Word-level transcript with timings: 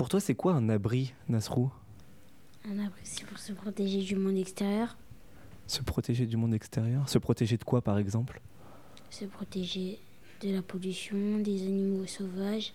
Pour 0.00 0.08
toi, 0.08 0.18
c'est 0.18 0.34
quoi 0.34 0.54
un 0.54 0.70
abri, 0.70 1.12
Nasrou? 1.28 1.70
Un 2.64 2.78
abri, 2.78 3.02
c'est 3.04 3.26
pour 3.26 3.36
se 3.36 3.52
protéger 3.52 4.00
du 4.00 4.16
monde 4.16 4.38
extérieur, 4.38 4.96
Se 5.66 5.82
protéger 5.82 6.24
du 6.24 6.38
monde 6.38 6.54
extérieur? 6.54 7.06
Se 7.06 7.18
protéger 7.18 7.58
de 7.58 7.64
quoi, 7.64 7.82
par 7.82 7.98
exemple? 7.98 8.40
Se 9.10 9.26
protéger 9.26 9.98
de 10.40 10.54
la 10.54 10.62
pollution, 10.62 11.40
des 11.40 11.64
animaux 11.66 12.06
sauvages, 12.06 12.72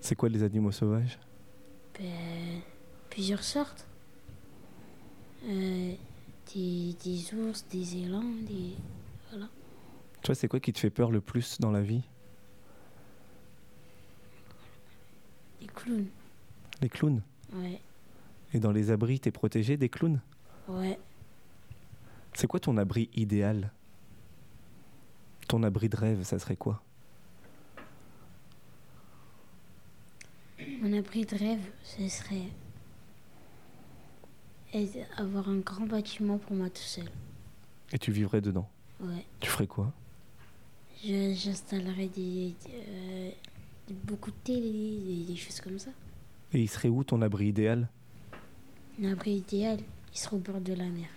C'est 0.00 0.14
quoi 0.14 0.30
les 0.30 0.42
animaux 0.42 0.72
sauvages? 0.72 1.18
Ben, 2.00 2.62
plusieurs 3.10 3.44
sortes. 3.44 3.86
Euh, 5.44 5.92
des, 6.54 6.96
des 7.04 7.34
ours, 7.34 7.66
des 7.70 7.96
élans, 7.98 8.24
des. 8.48 8.76
Voilà. 9.30 9.50
Toi, 10.22 10.34
c'est 10.34 10.48
quoi 10.48 10.58
qui 10.58 10.72
te 10.72 10.78
fait 10.78 10.88
peur 10.88 11.10
le 11.10 11.20
plus 11.20 11.60
dans 11.60 11.70
la 11.70 11.82
vie 11.82 12.00
Des 15.60 15.68
clowns. 15.82 16.06
Les 16.80 16.88
clowns 16.88 17.22
Ouais. 17.54 17.80
Et 18.54 18.58
dans 18.60 18.72
les 18.72 18.90
abris, 18.90 19.20
t'es 19.20 19.30
protégé 19.30 19.76
des 19.76 19.88
clowns 19.88 20.20
Ouais. 20.68 20.98
C'est 22.34 22.46
quoi 22.46 22.60
ton 22.60 22.76
abri 22.78 23.10
idéal? 23.14 23.70
Ton 25.48 25.62
abri 25.62 25.88
de 25.88 25.96
rêve, 25.96 26.22
ça 26.22 26.38
serait 26.38 26.56
quoi? 26.56 26.82
Mon 30.80 30.96
abri 30.96 31.24
de 31.26 31.36
rêve, 31.36 31.60
ce 31.82 32.08
serait. 32.08 32.48
avoir 35.18 35.48
un 35.50 35.58
grand 35.58 35.86
bâtiment 35.86 36.38
pour 36.38 36.56
moi 36.56 36.70
tout 36.70 36.80
seul. 36.82 37.10
Et 37.92 37.98
tu 37.98 38.10
vivrais 38.10 38.40
dedans? 38.40 38.68
Ouais. 39.00 39.26
Tu 39.40 39.50
ferais 39.50 39.66
quoi? 39.66 39.92
Je- 41.04 41.34
J'installerai 41.34 42.08
des, 42.08 42.54
euh, 42.70 43.01
beaucoup 44.04 44.30
de 44.30 44.36
télé, 44.44 44.70
des, 44.70 45.32
des 45.32 45.36
choses 45.36 45.60
comme 45.60 45.78
ça. 45.78 45.90
Et 46.52 46.60
il 46.60 46.68
serait 46.68 46.88
où 46.88 47.02
ton 47.04 47.22
abri 47.22 47.48
idéal? 47.48 47.88
Un 49.02 49.12
abri 49.12 49.36
idéal, 49.36 49.78
il 50.12 50.18
sera 50.18 50.36
au 50.36 50.40
bord 50.40 50.60
de 50.60 50.74
la 50.74 50.88
mer. 50.88 51.08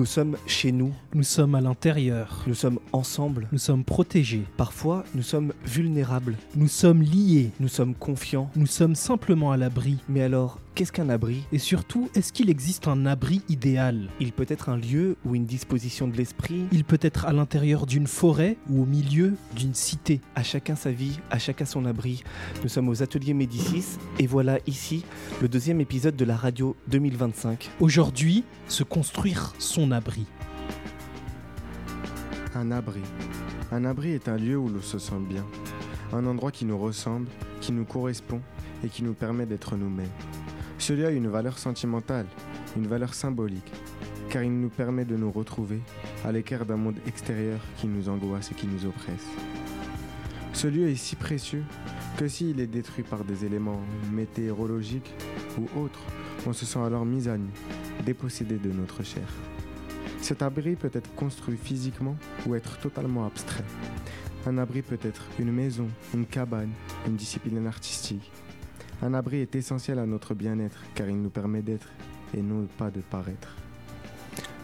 Nous 0.00 0.06
sommes 0.06 0.38
chez 0.46 0.72
nous, 0.72 0.94
Nous 1.12 1.22
sommes 1.22 1.54
à 1.54 1.60
l'intérieur. 1.60 2.42
nous 2.46 2.54
sommes 2.54 2.78
ensemble. 2.94 3.48
Nous 3.52 3.58
sommes 3.58 3.84
protégés. 3.84 4.44
Parfois, 4.56 5.04
nous 5.14 5.22
sommes 5.22 5.52
vulnérables, 5.66 6.36
Nous 6.56 6.68
sommes 6.68 7.02
liés. 7.02 7.50
nous 7.60 7.68
sommes 7.68 7.94
confiants. 7.94 8.50
Nous 8.56 8.64
sommes 8.64 8.94
simplement 8.94 9.52
à 9.52 9.58
l'abri. 9.58 9.98
Mais 10.08 10.22
alors, 10.22 10.58
qu'est-ce 10.80 10.92
qu'un 10.92 11.10
abri 11.10 11.42
Et 11.52 11.58
surtout, 11.58 12.08
est-ce 12.14 12.32
qu'il 12.32 12.48
existe 12.48 12.88
un 12.88 13.04
abri 13.04 13.42
idéal 13.50 14.08
Il 14.18 14.32
peut 14.32 14.46
être 14.48 14.70
un 14.70 14.78
lieu 14.78 15.18
ou 15.26 15.34
une 15.34 15.44
disposition 15.44 16.08
de 16.08 16.16
l'esprit. 16.16 16.64
Il 16.72 16.84
peut 16.84 16.98
être 17.02 17.26
à 17.26 17.34
l'intérieur 17.34 17.84
d'une 17.84 18.06
forêt 18.06 18.56
ou 18.70 18.84
au 18.84 18.86
milieu 18.86 19.34
d'une 19.54 19.74
cité. 19.74 20.22
À 20.34 20.42
chacun 20.42 20.76
sa 20.76 20.90
vie, 20.90 21.20
à 21.30 21.38
chacun 21.38 21.66
son 21.66 21.84
abri. 21.84 22.24
Nous 22.62 22.70
sommes 22.70 22.88
aux 22.88 23.02
ateliers 23.02 23.34
Médicis 23.34 23.98
et 24.18 24.26
voilà 24.26 24.58
ici 24.66 25.04
le 25.42 25.50
deuxième 25.50 25.82
épisode 25.82 26.16
de 26.16 26.24
la 26.24 26.34
radio 26.34 26.74
2025. 26.88 27.68
Aujourd'hui, 27.78 28.42
se 28.66 28.82
construire 28.82 29.52
son 29.58 29.92
abri. 29.92 30.24
Un 32.54 32.70
abri. 32.70 33.02
Un 33.70 33.84
abri 33.84 34.12
est 34.12 34.28
un 34.30 34.38
lieu 34.38 34.56
où 34.56 34.70
l'on 34.70 34.80
se 34.80 34.98
sent 34.98 35.20
bien. 35.28 35.44
Un 36.14 36.24
endroit 36.24 36.52
qui 36.52 36.64
nous 36.64 36.78
ressemble, 36.78 37.28
qui 37.60 37.70
nous 37.72 37.84
correspond 37.84 38.40
et 38.82 38.88
qui 38.88 39.02
nous 39.02 39.12
permet 39.12 39.44
d'être 39.44 39.76
nous-mêmes. 39.76 40.08
Ce 40.90 40.94
lieu 40.96 41.06
a 41.06 41.12
une 41.12 41.28
valeur 41.28 41.56
sentimentale, 41.56 42.26
une 42.76 42.88
valeur 42.88 43.14
symbolique, 43.14 43.72
car 44.28 44.42
il 44.42 44.60
nous 44.60 44.70
permet 44.70 45.04
de 45.04 45.14
nous 45.14 45.30
retrouver 45.30 45.78
à 46.24 46.32
l'écart 46.32 46.66
d'un 46.66 46.78
monde 46.78 46.98
extérieur 47.06 47.60
qui 47.76 47.86
nous 47.86 48.08
angoisse 48.08 48.50
et 48.50 48.56
qui 48.56 48.66
nous 48.66 48.86
oppresse. 48.86 49.24
Ce 50.52 50.66
lieu 50.66 50.88
est 50.88 50.96
si 50.96 51.14
précieux 51.14 51.62
que 52.18 52.26
s'il 52.26 52.58
est 52.58 52.66
détruit 52.66 53.04
par 53.04 53.22
des 53.22 53.44
éléments 53.44 53.80
météorologiques 54.10 55.14
ou 55.58 55.78
autres, 55.78 56.02
on 56.44 56.52
se 56.52 56.66
sent 56.66 56.80
alors 56.80 57.06
mis 57.06 57.28
à 57.28 57.38
nu, 57.38 57.50
dépossédé 58.04 58.56
de 58.56 58.72
notre 58.72 59.04
chair. 59.04 59.28
Cet 60.20 60.42
abri 60.42 60.74
peut 60.74 60.90
être 60.92 61.14
construit 61.14 61.56
physiquement 61.56 62.16
ou 62.48 62.56
être 62.56 62.80
totalement 62.80 63.26
abstrait. 63.26 63.62
Un 64.44 64.58
abri 64.58 64.82
peut 64.82 64.98
être 65.04 65.22
une 65.38 65.52
maison, 65.52 65.86
une 66.14 66.26
cabane, 66.26 66.72
une 67.06 67.14
discipline 67.14 67.64
artistique. 67.64 68.32
Un 69.02 69.14
abri 69.14 69.38
est 69.38 69.54
essentiel 69.54 69.98
à 69.98 70.06
notre 70.06 70.34
bien-être 70.34 70.78
car 70.94 71.08
il 71.08 71.20
nous 71.20 71.30
permet 71.30 71.62
d'être 71.62 71.88
et 72.36 72.42
non 72.42 72.66
pas 72.78 72.90
de 72.90 73.00
paraître. 73.00 73.56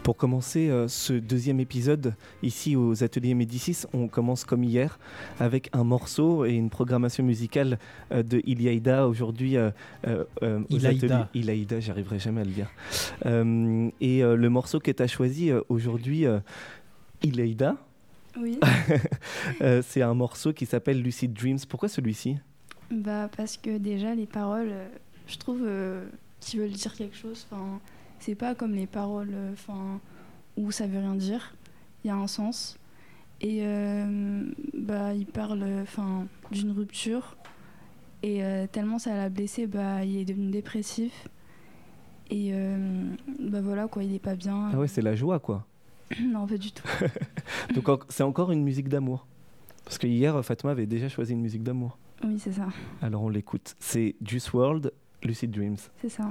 Pour 0.03 0.17
commencer 0.17 0.69
euh, 0.71 0.87
ce 0.87 1.15
deuxième 1.15 1.59
épisode, 1.59 2.15
ici 2.41 2.77
aux 2.77 3.03
ateliers 3.03 3.35
Médicis, 3.35 3.87
on 3.93 4.07
commence 4.07 4.45
comme 4.45 4.63
hier 4.63 5.01
avec 5.41 5.69
un 5.73 5.83
morceau 5.83 6.45
et 6.45 6.53
une 6.53 6.71
programmation 6.71 7.25
musicale 7.25 7.81
euh, 8.13 8.23
de 8.23 8.41
Iliaïda 8.47 9.09
aujourd'hui. 9.09 9.57
euh, 9.57 9.71
euh, 10.07 10.61
aux 10.71 10.77
ateliers- 11.33 11.81
j'arriverai 11.81 12.21
jamais 12.21 12.43
à 12.43 12.45
le 12.45 12.51
dire. 12.53 12.71
Euh, 13.25 13.91
et 14.01 14.23
euh, 14.23 14.37
le 14.37 14.49
morceau 14.49 14.79
que 14.79 14.93
tu 14.93 15.03
as 15.03 15.09
choisi 15.09 15.51
euh, 15.51 15.63
aujourd'hui, 15.69 16.25
euh, 16.25 16.39
Iliaïda, 17.25 17.77
Oui, 18.41 18.61
euh, 19.63 19.83
c'est 19.85 20.03
un 20.03 20.15
morceau 20.15 20.53
qui 20.53 20.67
s'appelle 20.67 21.03
Lucid 21.03 21.33
Dreams. 21.33 21.59
Pourquoi 21.69 21.89
celui-ci? 21.89 22.37
Bah 22.91 23.29
parce 23.37 23.57
que 23.57 23.79
déjà 23.79 24.15
les 24.15 24.27
paroles, 24.27 24.71
euh, 24.71 24.89
je 25.27 25.37
trouve 25.39 25.63
euh, 25.63 26.05
qu'ils 26.41 26.61
veulent 26.61 26.71
dire 26.71 26.95
quelque 26.95 27.17
chose. 27.17 27.47
Enfin, 27.51 27.81
c'est 28.19 28.35
pas 28.35 28.55
comme 28.55 28.75
les 28.75 28.87
paroles, 28.87 29.33
euh, 29.33 29.53
enfin, 29.53 30.01
où 30.57 30.71
ça 30.71 30.87
veut 30.87 30.99
rien 30.99 31.15
dire. 31.15 31.55
Il 32.05 32.09
y 32.09 32.11
a 32.11 32.17
un 32.17 32.27
sens. 32.27 32.79
Et 33.41 33.61
euh, 33.63 34.45
bah 34.75 35.13
il 35.13 35.27
parle, 35.27 35.65
enfin, 35.83 36.27
d'une 36.51 36.71
rupture. 36.71 37.37
Et 38.23 38.43
euh, 38.43 38.67
tellement 38.67 38.99
ça 38.99 39.15
l'a 39.15 39.29
blessé, 39.29 39.67
bah 39.67 40.05
il 40.05 40.17
est 40.19 40.25
devenu 40.25 40.51
dépressif. 40.51 41.29
Et 42.29 42.53
bah 43.39 43.61
voilà 43.61 43.87
quoi, 43.87 44.03
il 44.03 44.13
est 44.13 44.19
pas 44.19 44.35
bien. 44.35 44.71
Ah 44.73 44.79
ouais, 44.79 44.89
c'est 44.89 45.03
la 45.03 45.15
joie 45.15 45.39
quoi. 45.39 45.65
non, 46.21 46.47
pas 46.47 46.57
du 46.57 46.73
tout. 46.73 46.89
Donc 47.75 48.03
c'est 48.09 48.25
encore 48.25 48.51
une 48.51 48.65
musique 48.65 48.89
d'amour. 48.89 49.27
Parce 49.85 49.99
que 49.99 50.09
hier, 50.09 50.45
Fatma 50.45 50.73
avait 50.73 50.87
déjà 50.87 51.09
choisi 51.09 51.35
une 51.35 51.41
musique 51.41 51.63
d'amour. 51.63 51.99
Oui, 52.25 52.39
c'est 52.39 52.53
ça, 52.53 52.69
Alors 53.03 53.23
on 53.23 53.29
l'écoute. 53.29 53.75
C'est 53.79 54.17
Juice 54.23 54.53
World, 54.53 54.93
Lucid 55.23 55.51
Dreams. 55.51 55.77
c'est 56.01 56.09
ça. 56.09 56.31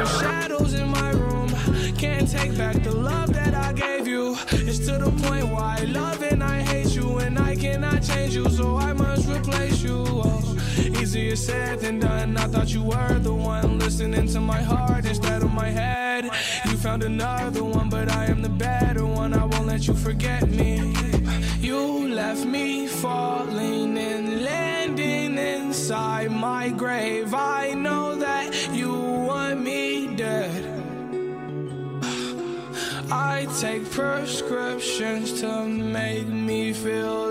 to 4.91 5.05
the 5.05 5.11
point 5.23 5.47
where 5.47 5.63
I 5.77 5.83
love 5.83 6.21
and 6.21 6.43
I 6.43 6.61
hate 6.61 6.93
you, 6.95 7.19
and 7.19 7.39
I 7.39 7.55
cannot 7.55 8.03
change 8.03 8.35
you, 8.35 8.49
so 8.49 8.75
I 8.75 8.93
must 8.93 9.27
replace 9.27 9.81
you. 9.81 10.03
Oh, 10.05 10.57
easier 10.99 11.35
said 11.35 11.79
than 11.79 11.99
done. 11.99 12.37
I 12.37 12.47
thought 12.47 12.73
you 12.73 12.83
were 12.83 13.19
the 13.19 13.33
one 13.33 13.79
listening 13.79 14.27
to 14.27 14.39
my 14.39 14.61
heart 14.61 15.05
instead 15.05 15.43
of 15.43 15.51
my 15.53 15.69
head. 15.69 16.25
You 16.65 16.77
found 16.77 17.03
another 17.03 17.63
one, 17.63 17.89
but 17.89 18.11
I 18.11 18.25
am 18.25 18.41
the 18.41 18.49
better 18.49 19.05
one. 19.05 19.33
I 19.33 19.45
won't 19.45 19.67
let 19.67 19.87
you 19.87 19.93
forget 19.93 20.49
me. 20.49 20.93
You 21.59 22.13
left 22.13 22.45
me 22.45 22.87
falling 22.87 23.97
and 23.97 24.43
landing 24.43 25.37
inside 25.37 26.31
my 26.31 26.69
grave. 26.69 27.33
I 27.33 27.73
know 27.73 28.15
that 28.15 28.47
you 28.73 29.10
I 33.11 33.45
take 33.59 33.91
prescriptions 33.91 35.41
to 35.41 35.65
make 35.65 36.27
me 36.27 36.71
feel 36.71 37.21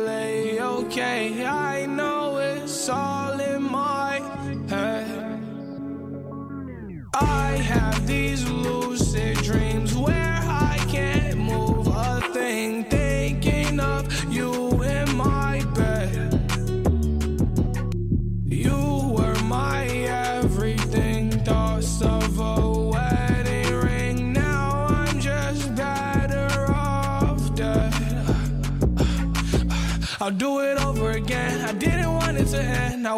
okay. 0.61 1.47
I 1.47 1.87
know 1.87 2.37
it's 2.37 2.61
it's 2.81 2.89
all 2.89 3.39
in 3.41 3.63
my 3.63 4.21
head. 4.69 5.43
I 7.15 7.53
have 7.73 8.07
these 8.07 8.49
lucid 8.51 9.37
dreams 9.39 9.95
where 9.95 10.30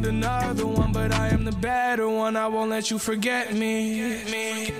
Found 0.00 0.16
another 0.16 0.66
one, 0.66 0.92
but 0.92 1.12
I 1.12 1.28
am 1.28 1.44
the 1.44 1.52
better 1.52 2.08
one. 2.08 2.34
I 2.34 2.46
won't 2.46 2.70
let 2.70 2.90
you 2.90 2.98
forget 2.98 3.52
me. 3.52 4.70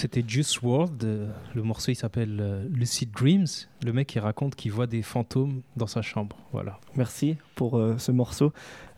C'était 0.00 0.24
Juice 0.26 0.62
World. 0.62 1.04
euh, 1.04 1.30
Le 1.54 1.62
morceau 1.62 1.92
il 1.92 1.94
s'appelle 1.94 2.38
euh, 2.40 2.66
Lucid 2.70 3.10
Dreams. 3.10 3.44
Le 3.84 3.92
mec 3.92 4.14
il 4.14 4.20
raconte 4.20 4.54
qu'il 4.54 4.72
voit 4.72 4.86
des 4.86 5.02
fantômes 5.02 5.60
dans 5.76 5.86
sa 5.86 6.00
chambre. 6.00 6.38
Voilà. 6.52 6.80
Merci 6.96 7.36
pour 7.54 7.76
euh, 7.76 7.98
ce 7.98 8.10
morceau. 8.10 8.54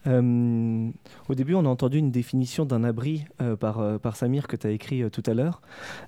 Euh, 0.06 0.90
au 1.28 1.34
début, 1.34 1.54
on 1.54 1.64
a 1.66 1.68
entendu 1.68 1.98
une 1.98 2.12
définition 2.12 2.64
d'un 2.64 2.84
abri 2.84 3.24
euh, 3.40 3.56
par, 3.56 3.80
euh, 3.80 3.98
par 3.98 4.14
Samir 4.14 4.46
que 4.46 4.54
tu 4.54 4.64
as 4.68 4.70
écrit 4.70 5.02
euh, 5.02 5.10
tout 5.10 5.24
à 5.26 5.34
l'heure. 5.34 5.60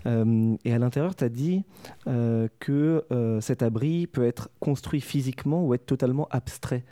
Euh, 0.07 0.55
et 0.65 0.73
à 0.73 0.79
l'intérieur, 0.79 1.17
tu 1.17 1.25
as 1.25 1.29
dit 1.29 1.65
euh, 2.07 2.47
que 2.61 3.05
euh, 3.11 3.41
cet 3.41 3.65
abri 3.65 4.07
peut 4.07 4.25
être 4.25 4.49
construit 4.61 5.01
physiquement 5.01 5.65
ou 5.67 5.75
être 5.75 5.87
totalement 5.87 6.29
abstrait. 6.31 6.85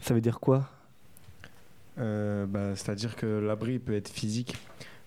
Ça 0.00 0.14
veut 0.14 0.20
dire 0.20 0.40
quoi? 0.40 0.68
Euh, 1.98 2.44
bah, 2.46 2.74
C'est-à-dire 2.74 3.14
que 3.14 3.26
l'abri 3.26 3.78
peut 3.78 3.94
être 3.94 4.08
physique 4.08 4.56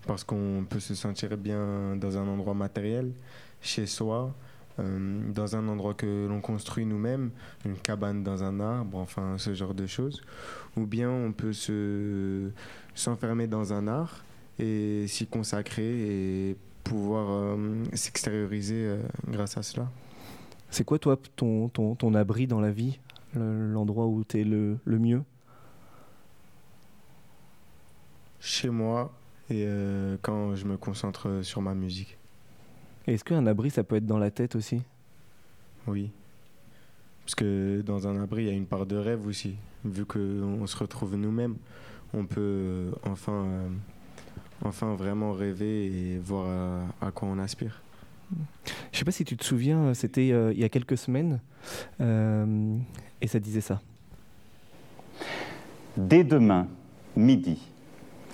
parce 0.07 0.23
qu'on 0.23 0.65
peut 0.69 0.79
se 0.79 0.95
sentir 0.95 1.37
bien 1.37 1.95
dans 1.95 2.17
un 2.17 2.27
endroit 2.27 2.53
matériel, 2.53 3.11
chez 3.61 3.85
soi, 3.85 4.33
euh, 4.79 5.21
dans 5.33 5.55
un 5.55 5.67
endroit 5.67 5.93
que 5.93 6.27
l'on 6.27 6.41
construit 6.41 6.85
nous-mêmes, 6.85 7.31
une 7.65 7.75
cabane 7.75 8.23
dans 8.23 8.43
un 8.43 8.59
arbre, 8.59 8.97
enfin 8.97 9.37
ce 9.37 9.53
genre 9.53 9.73
de 9.73 9.85
choses. 9.85 10.21
Ou 10.77 10.85
bien 10.85 11.09
on 11.09 11.31
peut 11.31 11.53
se 11.53 12.49
s'enfermer 12.95 13.47
dans 13.47 13.73
un 13.73 13.87
art 13.87 14.23
et 14.57 15.05
s'y 15.07 15.27
consacrer 15.27 16.49
et 16.49 16.55
pouvoir 16.83 17.27
euh, 17.29 17.83
s'extérioriser 17.93 18.87
euh, 18.87 19.01
grâce 19.27 19.57
à 19.57 19.63
cela. 19.63 19.89
C'est 20.69 20.83
quoi, 20.83 20.99
toi, 20.99 21.17
ton, 21.35 21.69
ton, 21.69 21.95
ton 21.95 22.13
abri 22.13 22.47
dans 22.47 22.61
la 22.61 22.71
vie? 22.71 22.99
Le- 23.35 23.71
L'endroit 23.71 24.07
où 24.07 24.23
tu 24.23 24.39
es 24.39 24.43
le, 24.43 24.77
le 24.85 24.99
mieux? 24.99 25.23
Chez 28.39 28.69
moi 28.69 29.11
et 29.49 29.65
euh, 29.65 30.17
quand 30.21 30.55
je 30.55 30.65
me 30.65 30.77
concentre 30.77 31.41
sur 31.43 31.61
ma 31.61 31.73
musique. 31.73 32.17
Est-ce 33.07 33.23
qu'un 33.23 33.45
abri, 33.47 33.69
ça 33.69 33.83
peut 33.83 33.95
être 33.95 34.05
dans 34.05 34.19
la 34.19 34.31
tête 34.31 34.55
aussi? 34.55 34.81
Oui. 35.87 36.11
Parce 37.25 37.35
que 37.35 37.81
dans 37.81 38.07
un 38.07 38.21
abri, 38.21 38.43
il 38.43 38.47
y 38.47 38.51
a 38.51 38.53
une 38.53 38.65
part 38.65 38.85
de 38.85 38.95
rêve 38.95 39.25
aussi. 39.27 39.55
Vu 39.85 40.05
qu'on 40.05 40.65
se 40.67 40.77
retrouve 40.77 41.15
nous-mêmes, 41.15 41.55
on 42.13 42.25
peut 42.25 42.39
euh, 42.39 42.91
enfin, 43.03 43.45
euh, 43.45 43.69
enfin 44.63 44.95
vraiment 44.95 45.31
rêver 45.31 45.85
et 45.85 46.17
voir 46.19 46.85
à, 47.01 47.07
à 47.07 47.11
quoi 47.11 47.27
on 47.27 47.39
aspire. 47.39 47.81
Je 48.91 48.97
sais 48.99 49.05
pas 49.05 49.11
si 49.11 49.25
tu 49.25 49.35
te 49.35 49.43
souviens, 49.43 49.93
c'était 49.95 50.31
euh, 50.31 50.53
il 50.53 50.59
y 50.59 50.63
a 50.63 50.69
quelques 50.69 50.97
semaines, 50.97 51.39
euh, 51.99 52.77
et 53.21 53.27
ça 53.27 53.39
disait 53.39 53.61
ça. 53.61 53.81
Dès 55.97 56.23
demain, 56.23 56.67
midi, 57.15 57.59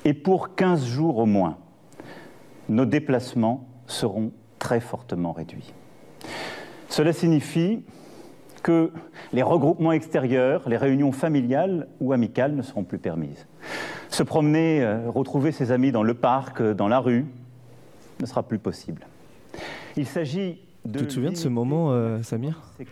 et 0.06 0.14
pour 0.14 0.56
15 0.56 0.86
jours 0.86 1.18
au 1.18 1.26
moins, 1.26 1.58
nos 2.70 2.86
déplacements 2.86 3.68
seront 3.88 4.32
très 4.60 4.80
fortement 4.80 5.34
réduits. 5.34 5.74
Cela 6.90 7.12
signifie 7.12 7.84
que 8.64 8.92
les 9.34 9.44
regroupements 9.44 9.92
extérieurs, 9.92 10.68
les 10.70 10.78
réunions 10.78 11.12
familiales 11.12 11.88
ou 12.00 12.14
amicales 12.14 12.56
ne 12.56 12.62
seront 12.62 12.84
plus 12.84 12.98
permises. 12.98 13.48
Se 14.10 14.24
promener, 14.24 14.82
euh, 14.82 15.10
retrouver 15.10 15.52
ses 15.52 15.72
amis 15.72 15.92
dans 15.92 16.04
le 16.04 16.14
parc, 16.14 16.62
euh, 16.62 16.74
dans 16.74 16.88
la 16.88 17.00
rue, 17.00 17.26
ne 18.20 18.26
sera 18.26 18.44
plus 18.44 18.60
possible. 18.60 19.06
Il 19.98 20.06
s'agit. 20.06 20.60
Tu 20.94 21.06
te 21.08 21.12
souviens 21.14 21.32
de 21.32 21.38
ce 21.38 21.48
moment, 21.48 21.92
euh, 21.92 22.22
Samir 22.22 22.62
Ouais, 22.80 22.86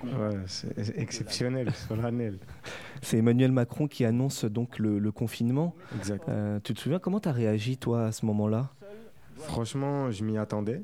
c'est 0.48 0.98
exceptionnel, 0.98 1.72
solennel. 1.74 2.40
C'est 3.02 3.18
Emmanuel 3.18 3.52
Macron 3.52 3.88
qui 3.88 4.06
annonce 4.06 4.46
donc 4.46 4.80
le, 4.80 4.98
le 4.98 5.12
confinement. 5.12 5.76
Exact. 5.98 6.24
Euh, 6.30 6.60
tu 6.64 6.74
te 6.74 6.80
souviens 6.80 7.00
comment 7.00 7.20
tu 7.20 7.28
as 7.28 7.34
réagi, 7.34 7.78
toi, 7.78 8.06
à 8.06 8.12
ce 8.14 8.26
moment-là? 8.26 8.72
Franchement, 9.36 10.10
je 10.10 10.24
m'y 10.24 10.38
attendais. 10.38 10.82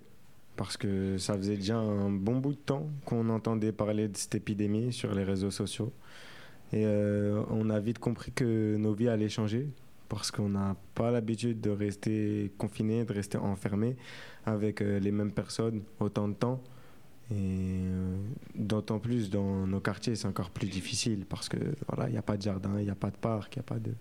Parce 0.57 0.75
que 0.75 1.17
ça 1.17 1.37
faisait 1.37 1.55
déjà 1.55 1.77
un 1.77 2.09
bon 2.09 2.39
bout 2.39 2.51
de 2.51 2.57
temps 2.59 2.89
qu'on 3.05 3.29
entendait 3.29 3.71
parler 3.71 4.09
de 4.09 4.17
cette 4.17 4.35
épidémie 4.35 4.91
sur 4.91 5.15
les 5.15 5.23
réseaux 5.23 5.51
sociaux. 5.51 5.93
Et 6.73 6.83
euh, 6.85 7.41
on 7.49 7.69
a 7.69 7.79
vite 7.79 7.99
compris 7.99 8.33
que 8.33 8.75
nos 8.75 8.93
vies 8.93 9.07
allaient 9.07 9.29
changer. 9.29 9.69
Parce 10.09 10.31
qu'on 10.31 10.49
n'a 10.49 10.75
pas 10.95 11.11
l'habitude 11.11 11.61
de 11.61 11.69
rester 11.69 12.51
confiné, 12.57 13.05
de 13.05 13.13
rester 13.13 13.37
enfermé 13.37 13.95
avec 14.45 14.81
euh, 14.81 14.99
les 14.99 15.11
mêmes 15.11 15.31
personnes 15.31 15.83
autant 16.01 16.27
de 16.27 16.33
temps. 16.33 16.61
Et 17.31 17.35
euh, 17.35 18.15
d'autant 18.55 18.97
plus 18.99 19.29
dans 19.29 19.67
nos 19.67 19.79
quartiers, 19.79 20.15
c'est 20.15 20.27
encore 20.27 20.49
plus 20.49 20.67
difficile 20.67 21.25
parce 21.27 21.47
que 21.47 21.57
voilà, 21.87 22.09
il 22.09 22.13
n'y 22.13 22.17
a 22.17 22.21
pas 22.23 22.37
de 22.37 22.41
jardin, 22.41 22.71
il 22.79 22.85
n'y 22.85 22.89
a 22.89 22.95
pas 22.95 23.11
de 23.11 23.17
parc, 23.17 23.55
il 23.55 23.59
a 23.59 23.63
pas 23.63 23.77
de. 23.79 23.93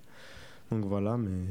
Donc 0.71 0.85
voilà, 0.87 1.17
mais 1.19 1.45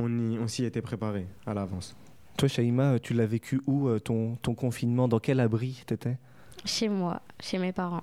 on, 0.00 0.08
y- 0.32 0.38
on 0.38 0.48
s'y 0.48 0.64
était 0.64 0.82
préparé 0.82 1.26
à 1.46 1.54
l'avance. 1.54 1.94
Toi, 2.36 2.48
Shaima, 2.48 2.98
tu 2.98 3.14
l'as 3.14 3.26
vécu 3.26 3.60
où, 3.66 3.88
euh, 3.88 3.98
ton, 4.00 4.36
ton 4.42 4.54
confinement? 4.54 5.06
Dans 5.08 5.20
quel 5.20 5.40
abri 5.40 5.82
t'étais? 5.86 6.18
Chez 6.64 6.88
moi, 6.88 7.22
chez 7.40 7.58
mes 7.58 7.72
parents. 7.72 8.02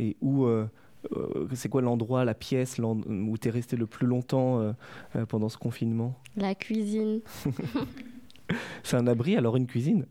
Et 0.00 0.16
où, 0.22 0.44
euh, 0.46 0.66
euh, 1.16 1.46
c'est 1.54 1.68
quoi 1.68 1.82
l'endroit, 1.82 2.24
la 2.24 2.34
pièce 2.34 2.78
où 2.78 3.38
tu 3.38 3.48
es 3.48 3.50
resté 3.50 3.76
le 3.76 3.86
plus 3.86 4.06
longtemps 4.06 4.58
euh, 4.60 4.72
euh, 5.16 5.26
pendant 5.26 5.48
ce 5.50 5.58
confinement? 5.58 6.18
La 6.36 6.54
cuisine, 6.54 7.20
C'est 8.82 8.96
un 8.96 9.06
abri, 9.06 9.36
alors 9.36 9.56
une 9.56 9.66
cuisine? 9.66 10.06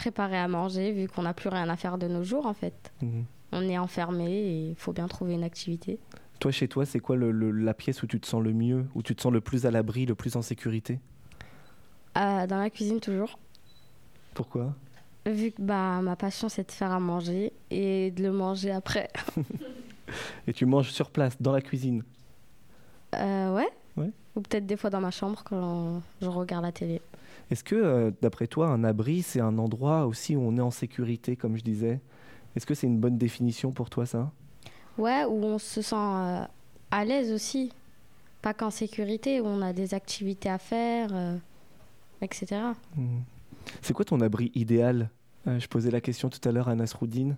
Préparer 0.00 0.38
à 0.38 0.48
manger, 0.48 0.92
vu 0.92 1.08
qu'on 1.08 1.22
n'a 1.22 1.34
plus 1.34 1.50
rien 1.50 1.68
à 1.68 1.76
faire 1.76 1.98
de 1.98 2.08
nos 2.08 2.24
jours 2.24 2.46
en 2.46 2.54
fait. 2.54 2.90
Mhm. 3.02 3.24
On 3.52 3.62
est 3.68 3.76
enfermé 3.76 4.30
et 4.30 4.68
il 4.70 4.74
faut 4.76 4.92
bien 4.94 5.06
trouver 5.08 5.34
une 5.34 5.44
activité. 5.44 5.98
Toi, 6.38 6.50
chez 6.52 6.68
toi, 6.68 6.86
c'est 6.86 7.00
quoi 7.00 7.16
le- 7.16 7.32
le- 7.32 7.50
la 7.50 7.74
pièce 7.74 8.02
où 8.02 8.06
tu 8.06 8.18
te 8.18 8.26
sens 8.26 8.42
le 8.42 8.54
mieux, 8.54 8.86
où 8.94 9.02
tu 9.02 9.14
te 9.14 9.20
sens 9.20 9.30
le 9.32 9.42
plus 9.42 9.66
à 9.66 9.70
l'abri, 9.70 10.06
le 10.06 10.14
plus 10.14 10.36
en 10.36 10.42
sécurité? 10.42 11.00
Euh, 12.16 12.46
dans 12.46 12.56
la 12.58 12.70
cuisine 12.70 12.98
toujours. 13.00 13.38
Pourquoi? 14.32 14.74
Vu 15.26 15.50
que 15.50 15.60
bah, 15.60 16.00
ma 16.00 16.16
passion 16.16 16.48
c'est 16.48 16.66
de 16.66 16.72
faire 16.72 16.92
à 16.92 17.00
manger 17.00 17.52
et 17.70 18.10
de 18.10 18.22
le 18.22 18.32
manger 18.32 18.70
après. 18.70 19.08
Et 20.48 20.52
tu 20.52 20.64
manges 20.66 20.90
sur 20.90 21.10
place, 21.10 21.36
dans 21.40 21.52
la 21.52 21.60
cuisine? 21.60 22.02
Euh, 23.14 23.54
ouais. 23.54 23.68
Ouais. 23.96 24.10
Ou 24.34 24.40
peut-être 24.40 24.66
des 24.66 24.76
fois 24.76 24.90
dans 24.90 25.00
ma 25.00 25.10
chambre 25.12 25.42
quand 25.44 26.02
je 26.22 26.26
regarde 26.26 26.64
la 26.64 26.72
télé. 26.72 27.00
Est-ce 27.50 27.64
que, 27.64 27.74
euh, 27.74 28.10
d'après 28.22 28.46
toi, 28.46 28.68
un 28.68 28.84
abri, 28.84 29.22
c'est 29.22 29.40
un 29.40 29.58
endroit 29.58 30.06
aussi 30.06 30.36
où 30.36 30.40
on 30.42 30.56
est 30.56 30.60
en 30.60 30.70
sécurité, 30.70 31.36
comme 31.36 31.56
je 31.56 31.62
disais? 31.64 32.00
Est-ce 32.56 32.66
que 32.66 32.74
c'est 32.74 32.86
une 32.86 32.98
bonne 32.98 33.18
définition 33.18 33.72
pour 33.72 33.90
toi, 33.90 34.06
ça? 34.06 34.30
Ouais, 34.98 35.24
où 35.24 35.44
on 35.44 35.58
se 35.58 35.82
sent 35.82 35.94
euh, 35.96 36.44
à 36.90 37.04
l'aise 37.04 37.32
aussi. 37.32 37.72
Pas 38.42 38.54
qu'en 38.54 38.70
sécurité, 38.70 39.40
où 39.40 39.46
on 39.46 39.62
a 39.62 39.72
des 39.72 39.94
activités 39.94 40.48
à 40.48 40.58
faire, 40.58 41.10
euh, 41.12 41.36
etc. 42.22 42.60
Mhm. 42.96 43.22
C'est 43.82 43.92
quoi 43.92 44.04
ton 44.04 44.20
abri 44.20 44.50
idéal? 44.54 45.10
Euh, 45.46 45.58
Je 45.58 45.68
posais 45.68 45.90
la 45.90 46.00
question 46.00 46.28
tout 46.30 46.46
à 46.48 46.52
l'heure 46.52 46.68
à 46.68 46.74
Nasruddin. 46.74 47.36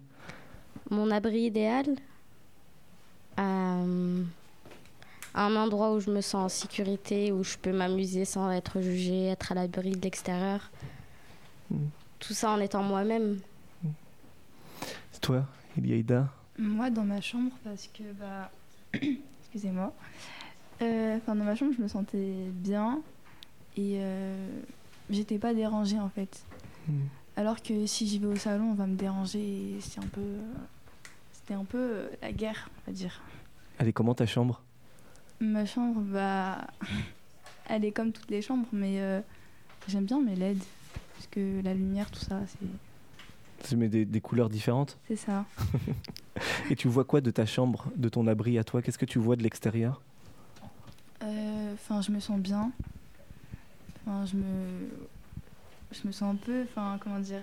Mon 0.90 1.10
abri 1.10 1.42
idéal, 1.42 1.86
un 5.34 5.56
endroit 5.56 5.92
où 5.92 6.00
je 6.00 6.10
me 6.10 6.20
sens 6.20 6.34
en 6.34 6.48
sécurité, 6.48 7.32
où 7.32 7.42
je 7.42 7.56
peux 7.56 7.72
m'amuser 7.72 8.24
sans 8.24 8.50
être 8.50 8.80
jugée, 8.80 9.26
être 9.26 9.52
à 9.52 9.54
l'abri 9.54 9.92
de 9.92 10.00
l'extérieur. 10.02 10.70
Mm. 11.70 11.76
Tout 12.18 12.34
ça 12.34 12.50
en 12.50 12.60
étant 12.60 12.82
moi-même. 12.82 13.38
C'est 15.10 15.20
toi, 15.20 15.46
Iliaïda 15.76 16.28
Moi, 16.58 16.90
dans 16.90 17.04
ma 17.04 17.20
chambre, 17.20 17.52
parce 17.64 17.88
que, 17.88 18.02
bah, 18.18 18.50
excusez-moi, 19.42 19.92
Euh, 20.80 21.16
enfin, 21.18 21.36
dans 21.36 21.44
ma 21.44 21.54
chambre, 21.54 21.72
je 21.76 21.82
me 21.82 21.86
sentais 21.86 22.34
bien 22.50 23.00
et 23.76 23.98
euh, 24.00 24.48
j'étais 25.10 25.38
pas 25.38 25.54
dérangée 25.54 26.00
en 26.00 26.08
fait. 26.08 26.42
Mhm. 26.88 27.08
Alors 27.36 27.62
que 27.62 27.86
si 27.86 28.08
j'y 28.08 28.18
vais 28.18 28.26
au 28.26 28.34
salon, 28.36 28.70
on 28.72 28.74
va 28.74 28.86
me 28.86 28.96
déranger 28.96 29.38
et 29.76 29.80
c'est 29.80 30.00
un 30.00 30.08
peu. 30.08 30.26
C'était 31.32 31.54
un 31.54 31.64
peu 31.64 31.78
euh, 31.78 32.08
la 32.20 32.32
guerre, 32.32 32.68
on 32.78 32.90
va 32.90 32.96
dire. 32.96 33.20
Allez, 33.78 33.92
comment 33.92 34.14
ta 34.14 34.26
chambre? 34.26 34.60
Ma 35.42 35.66
chambre, 35.66 36.00
bah. 36.00 36.66
Elle 37.68 37.84
est 37.84 37.92
comme 37.92 38.12
toutes 38.12 38.30
les 38.30 38.42
chambres, 38.42 38.66
mais 38.72 39.00
euh, 39.00 39.20
j'aime 39.88 40.04
bien 40.04 40.20
mes 40.20 40.36
LED. 40.36 40.58
Parce 41.14 41.26
que 41.28 41.60
la 41.62 41.74
lumière, 41.74 42.10
tout 42.10 42.20
ça, 42.20 42.40
c'est 42.46 43.68
Tu 43.68 43.76
mets 43.76 43.88
des, 43.88 44.04
des 44.04 44.20
couleurs 44.20 44.48
différentes 44.48 44.98
c'est 45.08 45.16
ça. 45.16 45.44
Et 46.70 46.76
tu 46.76 46.88
vois 46.88 47.04
quoi 47.04 47.20
de 47.20 47.30
ta 47.30 47.44
chambre, 47.46 47.86
de 47.96 48.08
ton 48.08 48.26
abri 48.26 48.58
à 48.58 48.64
toi? 48.64 48.82
Qu'est-ce 48.82 48.98
que 48.98 49.04
tu 49.04 49.18
vois 49.18 49.36
de 49.36 49.42
l'extérieur? 49.42 50.00
Euh, 51.22 51.74
Enfin, 51.74 52.00
je 52.02 52.10
me 52.12 52.20
sens 52.20 52.38
bien. 52.40 52.70
Enfin, 54.06 54.26
je 54.26 54.36
me. 54.36 54.44
Je 55.92 56.06
me 56.06 56.12
sens 56.12 56.34
un 56.34 56.36
peu, 56.36 56.62
enfin, 56.62 56.98
comment 57.02 57.18
dire. 57.20 57.42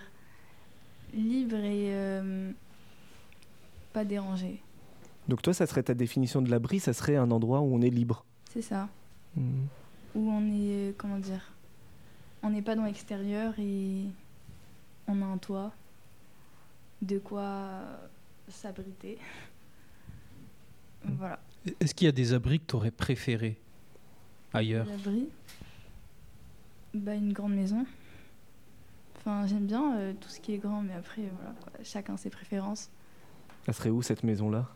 Libre 1.14 1.56
et. 1.58 1.90
euh, 1.94 2.52
pas 3.94 4.06
dérangée. 4.06 4.62
Donc 5.30 5.44
toi, 5.44 5.54
ça 5.54 5.68
serait 5.68 5.84
ta 5.84 5.94
définition 5.94 6.42
de 6.42 6.50
l'abri, 6.50 6.80
ça 6.80 6.92
serait 6.92 7.16
un 7.16 7.30
endroit 7.30 7.62
où 7.62 7.74
on 7.76 7.82
est 7.82 7.90
libre. 7.92 8.26
C'est 8.52 8.64
ça. 8.64 8.90
Mhm. 9.38 9.68
Où 10.16 10.30
on 10.32 10.42
est. 10.48 10.90
euh, 10.90 10.92
Comment 10.98 11.20
dire. 11.20 11.54
On 12.42 12.50
n'est 12.50 12.64
pas 12.64 12.76
dans 12.76 12.84
l'extérieur 12.86 13.54
et. 13.60 14.06
On 15.08 15.22
a 15.22 15.26
un 15.26 15.38
toit. 15.38 15.72
De 17.02 17.20
quoi 17.20 17.70
s'abriter. 18.50 19.18
Voilà. 21.06 21.40
Est-ce 21.80 21.94
qu'il 21.94 22.06
y 22.06 22.10
a 22.10 22.12
des 22.12 22.34
abris 22.34 22.60
que 22.60 22.66
tu 22.66 22.76
aurais 22.76 22.92
préférés 22.92 23.58
ailleurs 24.54 24.86
L'abri. 24.88 25.30
Bah, 26.94 27.14
une 27.16 27.32
grande 27.34 27.54
maison. 27.54 27.86
Enfin, 29.18 29.46
j'aime 29.46 29.68
bien 29.68 29.96
euh, 29.98 30.14
tout 30.20 30.30
ce 30.30 30.40
qui 30.40 30.54
est 30.54 30.58
grand, 30.58 30.82
mais 30.82 30.94
après, 30.94 31.22
voilà, 31.36 31.54
quoi, 31.62 31.72
chacun 31.84 32.18
ses 32.18 32.30
préférences. 32.32 32.90
Ça 33.66 33.74
serait 33.74 33.90
où 33.92 34.02
cette 34.02 34.24
maison-là? 34.24 34.68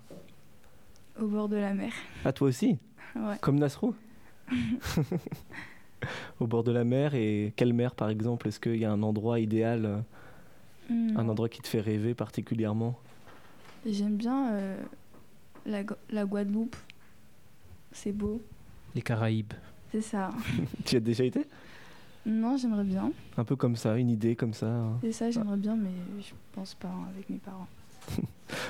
Au 1.19 1.27
bord 1.27 1.47
de 1.49 1.57
la 1.57 1.73
mer. 1.73 1.91
Ah, 2.25 2.33
toi 2.33 2.47
aussi 2.47 2.77
Ouais. 3.15 3.37
Comme 3.41 3.59
Nasrou 3.59 3.93
Au 6.39 6.47
bord 6.47 6.63
de 6.63 6.71
la 6.71 6.83
mer, 6.83 7.13
et 7.15 7.53
quelle 7.55 7.73
mer 7.73 7.95
par 7.95 8.09
exemple? 8.09 8.47
Est-ce 8.47 8.59
qu'il 8.59 8.75
y 8.75 8.85
a 8.85 8.91
un 8.91 9.03
endroit 9.03 9.39
idéal, 9.39 9.85
euh, 9.85 9.97
un 10.89 11.23
Non. 11.23 11.29
endroit 11.29 11.47
qui 11.49 11.61
te 11.61 11.67
fait 11.67 11.79
rêver 11.79 12.13
particulièrement? 12.13 12.97
J'aime 13.85 14.17
bien 14.17 14.51
euh, 14.53 14.81
la, 15.65 15.83
la 16.09 16.25
Guadeloupe. 16.25 16.75
C'est 17.91 18.11
beau. 18.11 18.41
Les 18.95 19.01
Caraïbes. 19.01 19.53
C'est 19.91 20.01
ça. 20.01 20.31
Tu 20.85 20.95
y 20.95 20.97
as 20.97 21.01
déjà 21.01 21.23
été? 21.23 21.45
Non, 22.25 22.57
j'aimerais 22.57 22.83
bien. 22.85 23.11
Un 23.37 23.43
peu 23.43 23.55
comme 23.55 23.75
ça, 23.75 23.97
une 23.97 24.09
idée 24.09 24.35
comme 24.35 24.53
ça. 24.53 24.67
hein. 24.67 24.97
C'est 25.01 25.11
ça, 25.11 25.29
j'aimerais 25.31 25.57
bien, 25.57 25.75
mais 25.75 25.91
je 26.21 26.33
pense 26.53 26.73
pas 26.73 26.87
hein, 26.89 27.07
avec 27.13 27.29
mes 27.29 27.37
parents. 27.37 27.67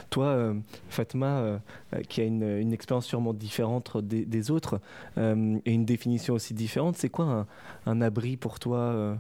Toi, 0.09 0.25
euh, 0.25 0.53
Fatma, 0.89 1.39
euh, 1.39 1.57
euh, 1.93 2.01
qui 2.01 2.21
a 2.21 2.23
une, 2.25 2.43
une 2.43 2.73
expérience 2.73 3.05
sûrement 3.05 3.33
différente 3.33 3.97
des, 3.97 4.25
des 4.25 4.51
autres 4.51 4.79
et 5.17 5.73
une 5.73 5.85
définition 5.85 6.33
aussi 6.33 6.53
différente, 6.53 6.97
c'est 6.97 7.09
quoi 7.09 7.25
un, 7.25 7.47
un 7.85 8.01
abri 8.01 8.37
pour 8.37 8.59
toi 8.59 9.17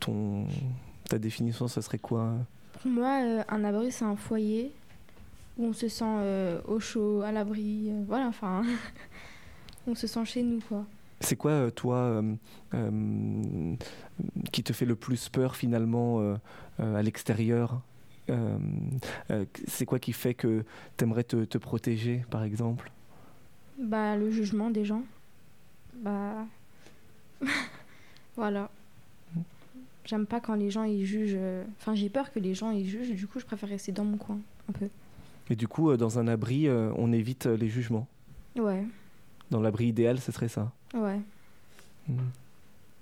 ton, 0.00 0.46
Ta 1.08 1.18
définition, 1.18 1.68
ça 1.68 1.82
serait 1.82 1.98
quoi? 1.98 2.32
Pour 2.80 2.90
moi, 2.90 3.42
un 3.48 3.64
abri, 3.64 3.92
c'est 3.92 4.04
un 4.04 4.16
foyer 4.16 4.72
où 5.58 5.66
on 5.66 5.72
se 5.72 5.88
sent 5.88 6.60
au 6.66 6.80
chaud, 6.80 7.22
à 7.22 7.32
l'abri. 7.32 7.90
voilà, 8.06 8.26
enfin, 8.28 8.62
on 9.86 9.94
se 9.94 10.06
sent 10.06 10.24
chez 10.24 10.42
nous, 10.42 10.60
quoi. 10.60 10.84
C'est 11.24 11.36
quoi, 11.36 11.70
toi, 11.70 11.96
euh, 11.96 12.34
euh, 12.74 13.74
qui 14.52 14.62
te 14.62 14.72
fait 14.72 14.84
le 14.84 14.94
plus 14.94 15.28
peur 15.28 15.56
finalement 15.56 16.20
euh, 16.20 16.36
à 16.78 17.02
l'extérieur? 17.02 17.80
Euh, 18.30 18.56
euh, 19.30 19.44
C'est 19.66 19.84
quoi 19.86 19.98
qui 19.98 20.12
fait 20.12 20.34
que 20.34 20.64
tu 20.96 21.04
aimerais 21.04 21.24
te, 21.24 21.44
te 21.44 21.58
protéger, 21.58 22.24
par 22.30 22.42
exemple? 22.42 22.90
Bah, 23.78 24.16
le 24.16 24.30
jugement 24.30 24.70
des 24.70 24.84
gens. 24.84 25.02
Bah. 25.96 26.46
voilà. 28.36 28.70
J'aime 30.06 30.26
pas 30.26 30.40
quand 30.40 30.54
les 30.54 30.70
gens 30.70 30.84
ils 30.84 31.06
jugent. 31.06 31.32
euh, 31.36 31.64
Enfin, 31.80 31.94
j'ai 31.94 32.08
peur 32.10 32.30
que 32.32 32.38
les 32.38 32.54
gens 32.54 32.70
ils 32.70 32.86
jugent, 32.88 33.12
du 33.14 33.26
coup, 33.26 33.40
je 33.40 33.46
préfère 33.46 33.68
rester 33.68 33.90
dans 33.92 34.04
mon 34.04 34.16
coin, 34.18 34.38
un 34.68 34.72
peu. 34.72 34.88
Et 35.50 35.56
du 35.56 35.66
coup, 35.68 35.94
dans 35.96 36.18
un 36.18 36.26
abri, 36.28 36.68
on 36.70 37.12
évite 37.12 37.46
les 37.46 37.68
jugements? 37.68 38.06
Ouais, 38.56 38.84
Dans 39.50 39.60
l'abri 39.60 39.86
idéal, 39.86 40.18
ce 40.20 40.30
serait 40.32 40.48
ça? 40.48 40.70
ouais. 40.94 41.20
Hmm. 42.08 42.18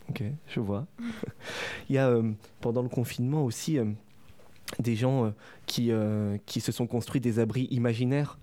Ok, 0.08 0.22
je 0.48 0.60
vois. 0.60 0.86
Il 1.88 1.94
y 1.94 1.98
a 1.98 2.08
euh, 2.08 2.32
pendant 2.60 2.82
le 2.82 2.88
confinement 2.88 3.44
aussi 3.44 3.78
euh, 3.78 3.84
des 4.78 4.96
gens 4.96 5.26
euh, 5.26 5.30
qui, 5.66 5.90
euh, 5.90 6.36
qui 6.46 6.60
se 6.60 6.72
sont 6.72 6.86
construits 6.86 7.20
des 7.20 7.38
abris 7.38 7.68
imaginaires, 7.70 8.38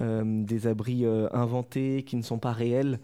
euh, 0.00 0.22
des 0.44 0.66
abris 0.66 1.04
euh, 1.04 1.28
inventés 1.32 2.02
qui 2.04 2.16
ne 2.16 2.22
sont 2.22 2.38
pas 2.38 2.52
réels. 2.52 2.98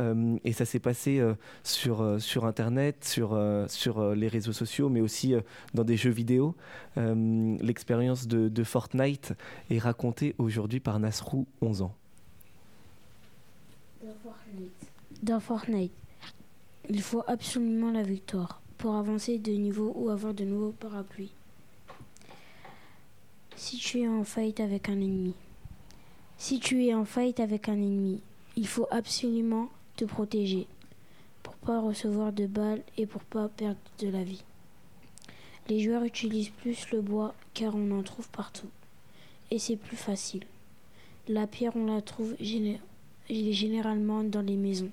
Euh, 0.00 0.36
et 0.44 0.52
ça 0.52 0.64
s'est 0.64 0.78
passé 0.78 1.18
euh, 1.18 1.34
sur, 1.62 2.02
euh, 2.02 2.18
sur 2.18 2.44
Internet, 2.44 3.04
sur, 3.04 3.32
euh, 3.32 3.66
sur 3.68 3.98
euh, 3.98 4.14
les 4.14 4.28
réseaux 4.28 4.52
sociaux, 4.52 4.88
mais 4.88 5.00
aussi 5.00 5.34
euh, 5.34 5.40
dans 5.72 5.84
des 5.84 5.96
jeux 5.96 6.10
vidéo. 6.10 6.54
Euh, 6.98 7.56
L'expérience 7.60 8.26
de, 8.26 8.48
de 8.48 8.64
Fortnite 8.64 9.32
est 9.70 9.78
racontée 9.78 10.34
aujourd'hui 10.38 10.80
par 10.80 10.98
Nasrou, 10.98 11.46
11 11.60 11.82
ans. 11.82 11.94
Dans 15.22 15.40
Fortnite, 15.40 15.92
il 16.90 17.00
faut 17.00 17.22
absolument 17.26 17.90
la 17.90 18.02
victoire 18.02 18.60
pour 18.76 18.96
avancer 18.96 19.38
de 19.38 19.52
niveau 19.52 19.92
ou 19.96 20.10
avoir 20.10 20.34
de 20.34 20.44
nouveaux 20.44 20.72
parapluies. 20.72 21.32
Si 23.56 23.76
tu 23.78 24.00
es 24.00 24.08
en 24.08 24.24
fight 24.24 24.60
avec 24.60 24.88
un 24.88 24.94
ennemi, 25.00 25.34
si 26.38 26.58
tu 26.60 26.84
es 26.84 26.94
en 26.94 27.04
fight 27.04 27.38
avec 27.40 27.68
un 27.68 27.74
ennemi, 27.74 28.20
il 28.56 28.66
faut 28.66 28.86
absolument 28.90 29.68
te 29.96 30.04
protéger 30.04 30.66
pour 31.42 31.54
pas 31.56 31.80
recevoir 31.80 32.32
de 32.32 32.46
balles 32.46 32.82
et 32.98 33.06
pour 33.06 33.22
pas 33.22 33.48
perdre 33.48 33.78
de 34.00 34.08
la 34.08 34.24
vie. 34.24 34.42
Les 35.68 35.80
joueurs 35.80 36.04
utilisent 36.04 36.50
plus 36.50 36.90
le 36.90 37.00
bois 37.00 37.34
car 37.54 37.74
on 37.74 37.90
en 37.98 38.02
trouve 38.02 38.28
partout 38.30 38.68
et 39.50 39.58
c'est 39.58 39.76
plus 39.76 39.96
facile. 39.96 40.44
La 41.28 41.46
pierre 41.46 41.76
on 41.76 41.86
la 41.86 42.02
trouve 42.02 42.34
géné- 42.40 42.80
généralement 43.30 44.24
dans 44.24 44.42
les 44.42 44.56
maisons. 44.56 44.90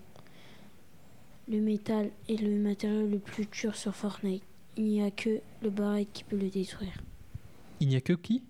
Le 1.49 1.59
métal 1.59 2.09
est 2.29 2.39
le 2.41 2.55
matériau 2.57 3.07
le 3.07 3.19
plus 3.19 3.45
dur 3.47 3.75
sur 3.75 3.93
Fortnite. 3.95 4.43
Il 4.77 4.85
n'y 4.85 5.01
a 5.03 5.11
que 5.11 5.41
le 5.61 5.69
barrette 5.69 6.07
qui 6.13 6.23
peut 6.23 6.37
le 6.37 6.47
détruire. 6.49 6.93
Il 7.81 7.89
n'y 7.89 7.95
a 7.97 8.01
que 8.01 8.13
qui? 8.13 8.41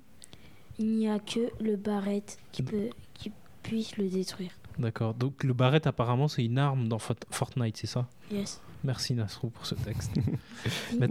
Il 0.81 0.95
n'y 0.97 1.07
a 1.07 1.19
que 1.19 1.51
le 1.63 1.75
barrette 1.75 2.37
qui, 2.51 2.63
peut, 2.63 2.89
qui 3.13 3.31
puisse 3.63 3.97
le 3.97 4.09
détruire. 4.09 4.51
D'accord. 4.79 5.13
Donc 5.13 5.43
le 5.43 5.53
barrette, 5.53 5.85
apparemment, 5.85 6.27
c'est 6.27 6.43
une 6.43 6.57
arme 6.57 6.87
dans 6.87 6.97
Fort- 6.99 7.15
Fortnite, 7.29 7.77
c'est 7.77 7.87
ça? 7.87 8.07
Yes. 8.31 8.59
Merci 8.83 9.13
Nasrou 9.13 9.49
pour 9.49 9.65
ce 9.65 9.75
texte. 9.75 10.11
Mais- 10.99 11.09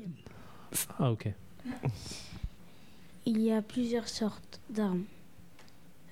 ah, 0.99 1.13
ok. 1.13 1.33
il 3.27 3.41
y 3.41 3.53
a 3.53 3.63
plusieurs 3.63 4.09
sortes 4.09 4.61
d'armes. 4.71 5.05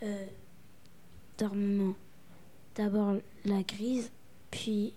Euh, 0.03 0.27
D'armement. 1.37 1.95
D'abord 2.75 3.15
la 3.45 3.62
grise, 3.62 4.11
puis 4.50 4.93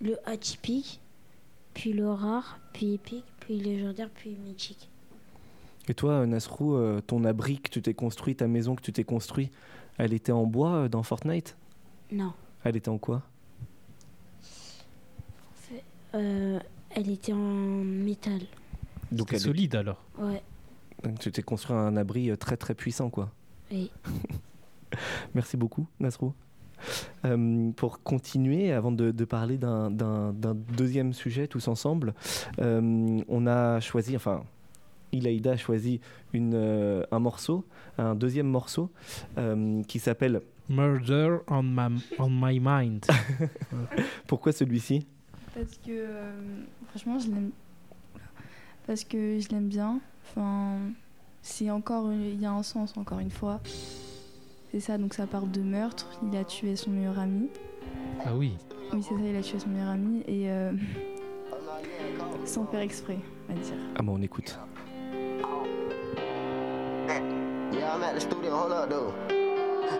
le 0.00 0.16
atypique, 0.28 1.00
puis 1.74 1.92
le 1.92 2.10
rare, 2.10 2.58
puis 2.72 2.94
épique, 2.94 3.24
puis 3.40 3.58
légendaire, 3.58 4.08
puis 4.14 4.36
mythique. 4.36 4.88
Et 5.88 5.94
toi, 5.94 6.26
Nasrou, 6.26 6.74
euh, 6.74 7.00
ton 7.00 7.24
abri 7.24 7.58
que 7.60 7.70
tu 7.70 7.80
t'es 7.82 7.94
construit, 7.94 8.34
ta 8.36 8.48
maison 8.48 8.74
que 8.74 8.82
tu 8.82 8.92
t'es 8.92 9.04
construit, 9.04 9.50
elle 9.98 10.12
était 10.12 10.32
en 10.32 10.44
bois 10.44 10.72
euh, 10.74 10.88
dans 10.88 11.02
Fortnite? 11.02 11.56
Non. 12.10 12.32
Elle 12.64 12.76
était 12.76 12.88
en 12.88 12.98
quoi? 12.98 13.22
Euh, 16.14 16.58
elle 16.90 17.10
était 17.10 17.32
en 17.32 17.36
métal. 17.84 18.40
Donc 19.12 19.28
elle 19.30 19.36
est- 19.36 19.40
solide 19.40 19.74
alors. 19.76 20.02
Ouais. 20.18 20.42
Donc 21.04 21.18
tu 21.18 21.30
t'es 21.30 21.42
construit 21.42 21.76
un 21.76 21.96
abri 21.96 22.36
très 22.38 22.56
très 22.56 22.74
puissant, 22.74 23.10
quoi. 23.10 23.30
Oui. 23.70 23.90
Merci 25.34 25.56
beaucoup, 25.56 25.86
Nasrou. 26.00 26.32
Euh, 27.24 27.70
pour 27.72 28.02
continuer, 28.02 28.72
avant 28.72 28.92
de, 28.92 29.10
de 29.10 29.24
parler 29.24 29.56
d'un- 29.58 29.90
deuxième 30.76 31.12
sujet 31.12 31.48
tous 31.48 31.68
ensemble, 31.68 32.14
euh, 32.60 33.20
on 33.28 33.46
a 33.46 33.80
choisi, 33.80 34.14
enfin, 34.16 34.44
Ilaïda 35.12 35.52
a 35.52 35.56
choisi 35.56 36.00
une, 36.32 36.52
euh, 36.54 37.02
un 37.10 37.18
morceau, 37.18 37.64
un 37.98 38.14
deuxième 38.14 38.48
morceau 38.48 38.90
euh, 39.38 39.82
qui 39.84 39.98
s'appelle. 39.98 40.40
Murder 40.68 41.36
on 41.46 41.62
my, 41.62 42.02
on 42.18 42.28
my 42.28 42.58
mind. 42.60 43.06
Pourquoi 44.26 44.50
celui-ci? 44.52 45.06
Parce 45.54 45.76
que 45.78 45.90
euh, 45.90 46.32
franchement, 46.90 47.18
je 47.20 47.28
l'aime. 47.28 47.50
Parce 48.86 49.04
que 49.04 49.38
je 49.38 49.48
l'aime 49.50 49.68
bien. 49.68 50.00
Enfin, 50.24 50.78
c'est 51.42 51.70
encore. 51.70 52.12
Il 52.12 52.40
y 52.40 52.46
a 52.46 52.50
un 52.52 52.62
sens, 52.64 52.96
encore 52.96 53.20
une 53.20 53.30
fois. 53.30 53.60
C'est 54.72 54.80
ça, 54.80 54.98
donc 54.98 55.14
ça 55.14 55.26
part 55.28 55.46
de 55.46 55.60
meurtre. 55.60 56.08
Il 56.30 56.36
a 56.36 56.44
tué 56.44 56.74
son 56.74 56.90
meilleur 56.90 57.18
ami. 57.18 57.48
Ah 58.24 58.34
oui. 58.34 58.56
Oui, 58.92 59.02
c'est 59.02 59.14
ça, 59.14 59.20
il 59.24 59.36
a 59.36 59.42
tué 59.42 59.58
son 59.60 59.68
meilleur 59.68 59.88
ami. 59.90 60.20
Et. 60.26 60.50
euh, 60.50 60.72
sans 62.44 62.66
faire 62.66 62.80
exprès, 62.80 63.18
on 63.48 63.54
va 63.54 63.60
dire. 63.60 63.74
Ah 63.96 64.02
bon, 64.02 64.18
on 64.18 64.22
écoute. 64.22 64.58
I'm 67.96 68.04
at 68.04 68.14
the 68.14 68.20
studio. 68.20 68.54
Hold 68.54 68.72
up, 68.72 68.92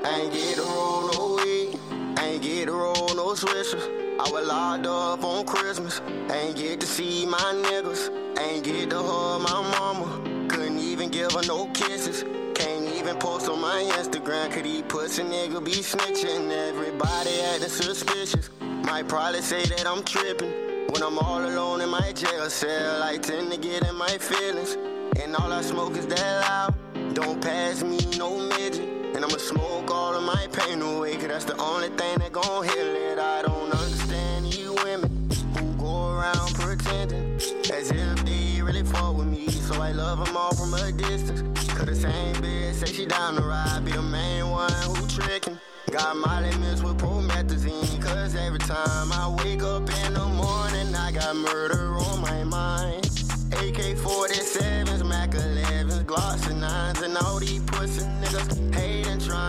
ain't 0.04 0.30
get 0.30 0.56
to 0.56 0.60
roll 0.60 1.10
no 1.14 1.42
weed. 1.42 1.80
I 2.18 2.26
ain't 2.26 2.42
get 2.42 2.66
to 2.66 2.72
roll 2.72 3.08
no 3.14 3.28
swishers. 3.32 3.88
I 4.20 4.30
was 4.30 4.46
locked 4.46 4.84
up 4.84 5.24
on 5.24 5.46
Christmas. 5.46 6.02
Ain't 6.30 6.56
get 6.56 6.78
to 6.80 6.86
see 6.86 7.24
my 7.24 7.38
niggas. 7.38 8.10
Ain't 8.38 8.64
get 8.64 8.90
to 8.90 8.98
hug 8.98 9.40
my 9.40 9.62
mama. 9.78 10.46
Couldn't 10.46 10.78
even 10.78 11.08
give 11.08 11.32
her 11.32 11.40
no 11.46 11.68
kisses. 11.72 12.22
Can't 12.54 12.86
even 12.94 13.16
post 13.16 13.48
on 13.48 13.62
my 13.62 13.80
Instagram. 13.96 14.52
Could 14.52 14.66
he 14.66 14.82
pussy 14.82 15.22
nigga 15.22 15.64
be 15.64 15.72
snitching? 15.72 16.50
Everybody 16.50 17.40
acting 17.40 17.70
suspicious. 17.70 18.50
Might 18.60 19.08
probably 19.08 19.40
say 19.40 19.64
that 19.64 19.86
I'm 19.86 20.04
tripping. 20.04 20.52
When 20.90 21.02
I'm 21.02 21.18
all 21.18 21.42
alone 21.42 21.80
in 21.80 21.88
my 21.88 22.12
jail 22.12 22.50
cell, 22.50 23.02
I 23.02 23.16
tend 23.16 23.52
to 23.52 23.56
get 23.56 23.88
in 23.88 23.96
my 23.96 24.18
feelings. 24.18 24.76
And 25.18 25.34
all 25.34 25.50
I 25.50 25.62
smoke 25.62 25.96
is 25.96 26.06
that 26.08 26.42
loud. 26.42 26.85
Don't 27.16 27.40
pass 27.40 27.82
me 27.82 27.96
no 28.18 28.36
midget. 28.36 28.82
And 29.14 29.24
I'ma 29.24 29.38
smoke 29.38 29.90
all 29.90 30.14
of 30.14 30.22
my 30.22 30.46
pain 30.52 30.82
away, 30.82 31.14
cause 31.14 31.28
that's 31.28 31.44
the 31.46 31.56
only 31.56 31.88
thing 31.88 32.18
that 32.18 32.30
gon' 32.30 32.64
heal 32.64 32.94
it. 32.94 33.18
I 33.18 33.40
don't 33.40 33.72
understand 33.72 34.54
you 34.54 34.74
women 34.84 35.30
who 35.56 35.72
go 35.78 36.10
around 36.10 36.54
pretending 36.56 37.36
as 37.72 37.90
if 37.90 38.24
they 38.26 38.60
really 38.60 38.82
fuck 38.82 39.16
with 39.16 39.28
me. 39.28 39.48
So 39.48 39.80
I 39.80 39.92
love 39.92 40.26
them 40.26 40.36
all 40.36 40.54
from 40.54 40.74
a 40.74 40.92
distance. 40.92 41.40
Cause 41.72 41.86
the 41.86 41.94
same 41.94 42.34
bitch 42.34 42.74
say 42.74 42.92
she 42.92 43.06
down 43.06 43.36
to 43.36 43.40
ride, 43.40 43.82
be 43.86 43.92
the 43.92 44.02
main 44.02 44.50
one 44.50 44.70
who 44.82 45.08
tricking. 45.08 45.58
Got 45.90 46.18
my 46.18 46.42
limits 46.42 46.82
with 46.82 46.98
promethazine, 46.98 48.02
cause 48.02 48.34
every 48.34 48.58
time 48.58 49.10
I 49.10 49.34
wake 49.42 49.62
up 49.62 49.88
in 50.04 50.12
the 50.12 50.26
morning, 50.26 50.94
I 50.94 51.12
got 51.12 51.34
murder 51.34 51.96
on 51.96 52.20
my 52.20 52.44
mind. 52.44 53.06
AK 53.52 53.96
47s, 53.96 54.65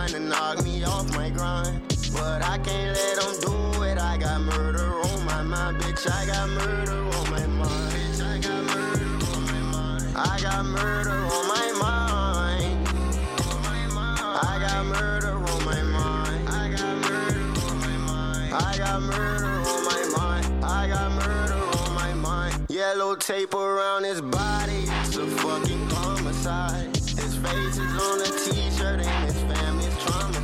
trying 0.08 0.22
to 0.22 0.28
knock 0.28 0.64
me 0.64 0.84
off 0.84 1.10
my 1.14 1.30
grind. 1.30 1.82
But 2.12 2.42
I 2.42 2.58
can't 2.58 2.96
let 2.96 3.20
them 3.20 3.40
do 3.40 3.82
it. 3.82 3.98
I 3.98 4.16
got 4.16 4.40
murder 4.40 5.00
on 5.02 5.24
my 5.24 5.42
mind, 5.42 5.78
bitch. 5.78 6.10
I 6.10 6.26
got 6.26 6.48
murder 6.48 6.92
on 6.92 7.30
my 7.30 7.46
mind. 7.46 7.92
Bitch, 7.92 8.22
I 8.24 8.38
got 8.40 8.64
murder 8.64 9.04
on 9.26 9.44
my 9.44 9.60
mind. 9.72 10.16
I 10.16 10.38
got 10.40 10.64
murder 10.64 11.10
on 11.10 11.48
my 11.48 11.72
mind. 11.78 12.86
I 14.40 14.58
got 14.60 14.86
murder 14.86 15.36
on 15.36 15.64
my 15.64 15.82
mind. 15.82 16.48
I 16.48 16.76
got 16.76 16.96
murder 17.02 17.40
on 17.66 17.78
my 17.80 17.96
mind. 18.06 18.54
I 18.54 18.76
got 18.78 19.02
murder 19.02 19.46
on 19.46 19.84
my 19.84 20.02
mind. 20.16 20.64
I 20.64 20.88
got 20.88 21.12
murder 21.12 21.60
on 21.78 21.94
my 21.94 22.14
mind. 22.14 22.66
Yellow 22.70 23.14
tape 23.14 23.54
around 23.54 24.04
his 24.04 24.20
body. 24.22 24.84
It's 25.00 25.16
a 25.16 25.26
fucking 25.26 25.90
homicide. 25.90 26.96
His 26.96 27.36
face 27.36 27.76
is 27.76 27.94
on 28.00 28.20
a 28.20 28.24
t-shirt 28.24 29.00
and 29.00 29.37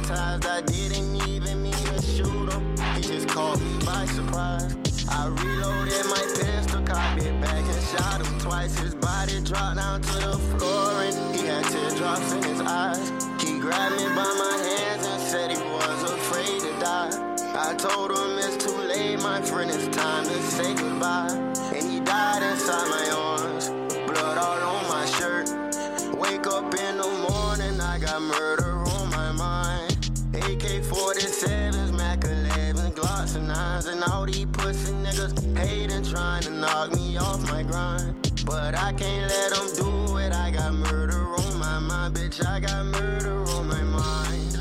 traumatized. 0.04 0.46
I 0.46 0.60
didn't 0.62 1.16
even 1.28 1.62
mean 1.62 1.72
to 1.72 2.02
shoot 2.02 2.52
him. 2.52 2.76
He 2.94 3.00
just 3.02 3.28
caught 3.28 3.60
me 3.60 3.78
by 3.84 4.06
surprise. 4.06 4.76
I 5.08 5.28
reloaded 5.28 6.06
my 6.06 6.22
pistol, 6.36 6.82
cocked 6.82 7.22
it 7.22 7.40
back 7.40 7.64
and 7.64 7.82
shot 7.86 8.20
him 8.24 8.38
twice. 8.38 8.78
His 8.78 8.94
body 8.94 9.40
dropped 9.40 9.76
down 9.76 10.02
to 10.02 10.12
the 10.12 10.38
floor 10.58 11.02
and 11.02 11.36
he 11.36 11.46
had 11.46 11.64
teardrops 11.64 12.32
in 12.32 12.42
his 12.42 12.60
eyes. 12.60 13.10
He 13.42 13.58
grabbed 13.58 13.96
me 13.96 14.04
by 14.08 14.30
my 14.44 14.56
hands 14.68 15.06
and 15.06 15.22
said 15.22 15.50
he 15.50 15.62
was 15.62 16.02
afraid 16.10 16.60
to 16.60 16.80
die. 16.80 17.10
I 17.56 17.74
told 17.74 18.10
him 18.10 18.38
it's 18.38 18.64
too 18.64 18.76
late, 18.76 19.20
my 19.22 19.40
friend, 19.40 19.70
it's 19.70 19.96
time 19.96 20.24
to 20.24 20.42
say 20.42 20.74
goodbye. 20.74 21.32
And 21.74 21.90
he 21.90 22.00
died 22.00 22.42
inside 22.42 22.88
my 22.88 23.10
arms, 23.10 23.68
blood 24.06 24.38
all 24.38 24.76
on 24.76 24.88
my 24.88 25.06
shirt. 25.06 25.48
Wake 26.16 26.46
up 26.46 26.74
in 26.74 26.98
the 26.98 27.03
trying 36.14 36.42
to 36.42 36.50
knock 36.50 36.94
me 36.94 37.16
off 37.16 37.42
my 37.50 37.62
grind. 37.64 38.14
But 38.46 38.76
I 38.76 38.92
can't 38.92 39.28
let 39.28 39.50
them 39.52 39.66
do 39.74 40.16
it. 40.18 40.32
I 40.32 40.50
got 40.52 40.72
murder 40.72 41.26
on 41.34 41.58
my 41.58 41.78
mind, 41.80 42.14
bitch. 42.14 42.46
I 42.46 42.60
got 42.60 42.84
murder 42.86 43.42
on 43.54 43.66
my 43.66 43.82
mind. 43.82 44.58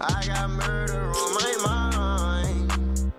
I 0.00 0.22
got 0.26 0.50
murder 0.50 1.00
on 1.20 1.34
my 1.38 1.52
mind. 1.64 3.12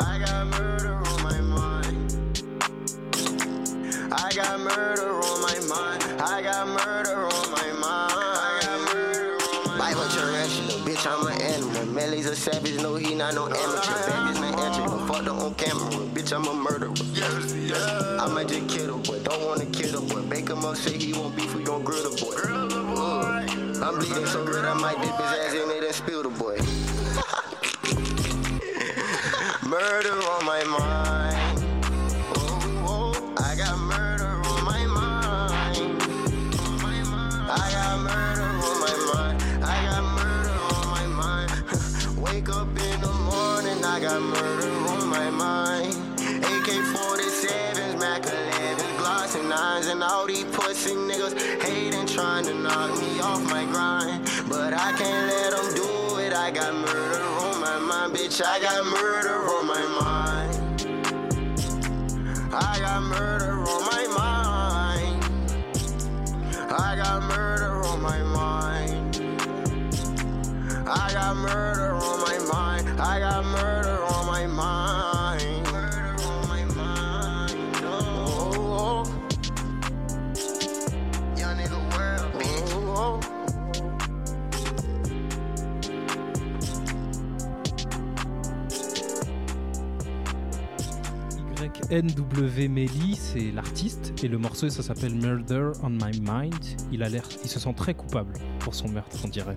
I 0.00 0.18
got 0.26 0.46
murder 0.46 0.94
on 0.96 1.22
my 1.22 1.40
mind. 1.40 1.98
I 4.10 4.30
got 4.34 4.58
murder 4.60 5.12
on 5.22 5.40
my 5.40 5.58
mind. 5.68 6.02
I 6.20 6.42
got 6.42 6.66
murder 6.66 7.26
on 7.26 7.50
my 7.52 7.68
mind. 7.84 8.14
Mind. 9.68 9.78
Bible 9.78 10.08
tarantula, 10.08 10.74
bitch, 10.84 11.06
I'm 11.06 11.26
an 11.28 11.40
animal. 11.40 11.86
Melly's 11.94 12.26
a 12.26 12.34
savage, 12.34 12.80
no, 12.82 12.96
he 12.96 13.14
not 13.14 13.34
no 13.34 13.46
amateur. 13.46 13.77
Camera. 15.58 15.90
Bitch, 16.14 16.32
I'm 16.32 16.46
a 16.46 16.54
murderer. 16.54 16.94
Yes, 17.12 17.54
yes. 17.54 18.20
I 18.20 18.26
might 18.32 18.48
just 18.48 18.66
kill 18.68 18.96
the 18.96 19.08
boy, 19.08 19.18
don't 19.18 19.44
wanna 19.44 19.66
kill 19.66 20.00
the 20.00 20.14
boy. 20.14 20.22
Bake 20.22 20.48
him 20.48 20.64
up, 20.64 20.76
say 20.76 20.96
he 20.96 21.12
won't 21.12 21.36
beef, 21.36 21.54
we 21.54 21.62
gon' 21.64 21.84
grill 21.84 22.08
the 22.08 22.16
boy. 22.22 22.34
Grill 22.36 22.68
the 22.68 22.82
boy. 22.82 23.44
Mm. 23.48 23.82
I'm 23.82 23.98
bleeding 23.98 24.26
so 24.26 24.44
good, 24.46 24.64
I 24.64 24.72
might 24.74 24.96
dip 25.02 25.12
his 25.12 25.20
ass 25.20 25.54
in 25.54 25.70
it 25.70 25.84
and 25.84 25.94
spill 25.94 26.22
the 26.22 26.30
boy. 26.30 26.56
murder 29.68 30.14
on 30.14 30.44
my 30.46 30.64
mind. 30.64 31.07
Bitch. 58.28 58.44
I 58.44 58.60
got 58.60 58.84
murder 58.84 59.48
on 59.48 59.66
my 59.66 59.86
mind. 60.00 60.82
I 62.52 62.78
got 62.80 63.02
murder 63.02 63.52
on 63.52 63.84
my 63.84 64.06
mind. 64.16 65.24
I 66.70 66.96
got 66.96 67.22
murder 67.22 67.84
on 67.84 68.02
my 68.02 68.22
mind. 68.22 69.16
I 70.86 71.12
got 71.12 71.36
murder 71.36 71.94
on 71.94 72.20
my 72.20 72.38
mind. 72.52 73.00
I 73.00 73.20
got 73.20 73.44
murder 73.44 73.77
YNW 91.90 92.68
Melly, 92.68 93.16
c'est 93.16 93.50
l'artiste, 93.50 94.12
et 94.22 94.28
le 94.28 94.36
morceau, 94.36 94.68
ça 94.68 94.82
s'appelle 94.82 95.14
Murder 95.14 95.70
on 95.82 95.88
My 95.88 96.20
Mind. 96.20 96.54
Il 96.92 97.02
a 97.02 97.08
l'air, 97.08 97.22
il 97.42 97.48
se 97.48 97.58
sent 97.58 97.72
très 97.74 97.94
coupable 97.94 98.34
pour 98.58 98.74
son 98.74 98.88
meurtre, 98.88 99.16
on 99.24 99.28
dirait. 99.28 99.56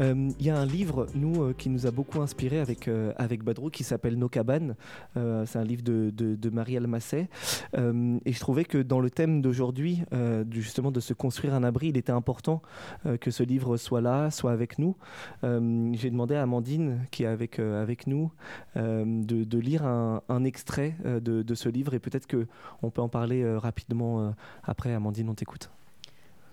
Euh, 0.00 0.30
Il 0.38 0.46
y 0.46 0.50
a 0.50 0.58
un 0.58 0.66
livre, 0.66 1.06
nous, 1.14 1.42
euh, 1.42 1.52
qui 1.52 1.68
nous 1.68 1.86
a 1.86 1.90
beaucoup 1.90 2.20
inspiré 2.20 2.58
avec, 2.58 2.88
euh, 2.88 3.12
avec 3.16 3.42
Badrou, 3.42 3.70
qui 3.70 3.84
s'appelle 3.84 4.16
Nos 4.18 4.28
cabanes. 4.28 4.74
C'est 5.14 5.58
un 5.58 5.64
livre 5.64 5.82
de, 5.82 6.10
de, 6.10 6.34
de. 6.34 6.52
Euh, 7.76 8.18
et 8.24 8.32
je 8.32 8.40
trouvais 8.40 8.64
que 8.64 8.78
dans 8.78 9.00
le 9.00 9.10
thème 9.10 9.42
d'aujourd'hui, 9.42 10.02
justement 10.50 10.90
de 10.90 11.00
se 11.00 11.12
construire 11.14 11.54
un 11.54 11.64
abri, 11.64 11.88
il 11.88 11.96
était 11.96 12.12
important 12.12 12.62
que 13.20 13.30
ce 13.30 13.42
livre 13.42 13.76
soit 13.76 14.00
là, 14.00 14.30
soit 14.30 14.52
avec 14.52 14.78
nous. 14.78 14.96
J'ai 15.42 16.10
demandé 16.10 16.34
à 16.34 16.42
Amandine, 16.42 17.00
qui 17.10 17.24
est 17.24 17.26
avec, 17.26 17.58
avec 17.58 18.06
nous, 18.06 18.30
de, 18.76 19.58
lire 19.58 19.84
un, 19.84 20.44
extrait 20.44 20.96
de, 21.04 21.54
ce 21.54 21.68
livre. 21.68 21.94
Et 21.94 21.98
peut-être 21.98 22.26
qu'on 22.26 22.90
peut 22.90 23.02
en 23.02 23.08
parler 23.08 23.56
rapidement 23.56 24.34
après. 24.64 24.94
Amandine, 24.94 25.28
on 25.28 25.34
t'écoute. 25.34 25.70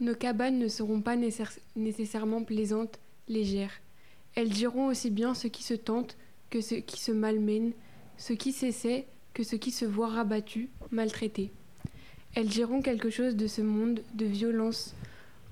Nos 0.02 0.15
cabanes 0.15 0.60
ne 0.60 0.67
seront 0.69 1.02
pas 1.02 1.17
nécessaire- 1.17 1.60
nécessairement 1.75 2.43
plaisantes, 2.43 2.99
légères. 3.30 3.82
Elles 4.36 4.50
diront 4.50 4.88
aussi 4.88 5.10
bien 5.10 5.34
ce 5.34 5.48
qui 5.48 5.63
se 5.63 5.74
tente 5.74 6.18
que 6.50 6.62
ce 6.62 6.76
qui 6.76 7.00
se 7.00 7.12
malmène, 7.12 7.72
ce 8.18 8.34
qui 8.34 8.52
s'essaie 8.52 9.08
que 9.34 9.44
ce 9.44 9.56
qui 9.56 9.72
se 9.72 9.86
voit 9.86 10.10
rabattu, 10.10 10.70
maltraité. 10.92 11.52
Elles 12.36 12.48
diront 12.48 12.82
quelque 12.82 13.10
chose 13.10 13.36
de 13.36 13.48
ce 13.48 13.62
monde 13.62 14.02
de 14.13 14.26
violence 14.26 14.96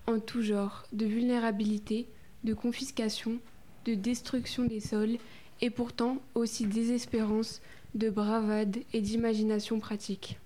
en 0.07 0.19
tout 0.19 0.41
genre, 0.41 0.85
de 0.93 1.05
vulnérabilité, 1.05 2.07
de 2.43 2.53
confiscation, 2.53 3.39
de 3.85 3.93
destruction 3.93 4.63
des 4.63 4.79
sols, 4.79 5.17
et 5.61 5.69
pourtant 5.69 6.19
aussi 6.35 6.65
désespérance, 6.65 7.61
de 7.95 8.09
bravade 8.09 8.77
et 8.93 9.01
d'imagination 9.01 9.79
pratique. 9.79 10.37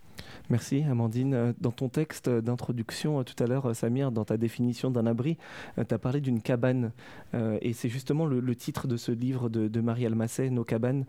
Merci 0.49 0.83
Amandine. 0.83 1.33
Euh, 1.33 1.53
Dans 1.59 1.71
ton 1.71 1.89
texte 1.89 2.29
d'introduction 2.29 3.19
euh, 3.19 3.23
tout 3.23 3.41
à 3.41 3.47
l'heure, 3.47 3.67
euh, 3.67 3.73
Samir, 3.73 4.11
dans 4.11 4.25
ta 4.25 4.37
définition 4.37 4.91
d'un 4.91 5.05
abri, 5.05 5.37
tu 5.75 5.93
as 5.93 5.99
parlé 5.99 6.21
d'une 6.21 6.41
cabane. 6.41 6.91
Et 7.33 7.73
c'est 7.73 7.89
justement 7.89 8.25
le, 8.25 8.55
titre 8.55 8.87
de 8.87 8.97
ce 8.97 9.11
livre 9.11 9.49
de, 9.49 9.67
de 9.67 9.81
Marie 9.81 10.05
Almacet, 10.05 10.49
Nos 10.49 10.63
cabanes. 10.63 11.05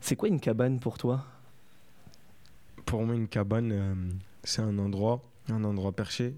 C'est 0.00 0.16
quoi 0.16 0.28
une 0.28 0.40
cabane 0.40 0.80
pour 0.80 0.98
toi? 0.98 1.24
Pour 2.86 3.04
moi, 3.04 3.14
une 3.14 3.28
cabane, 3.28 4.18
c'est 4.42 4.62
un 4.62 4.78
endroit, 4.78 5.20
un 5.48 5.64
endroit 5.64 5.92
perché 5.92 6.34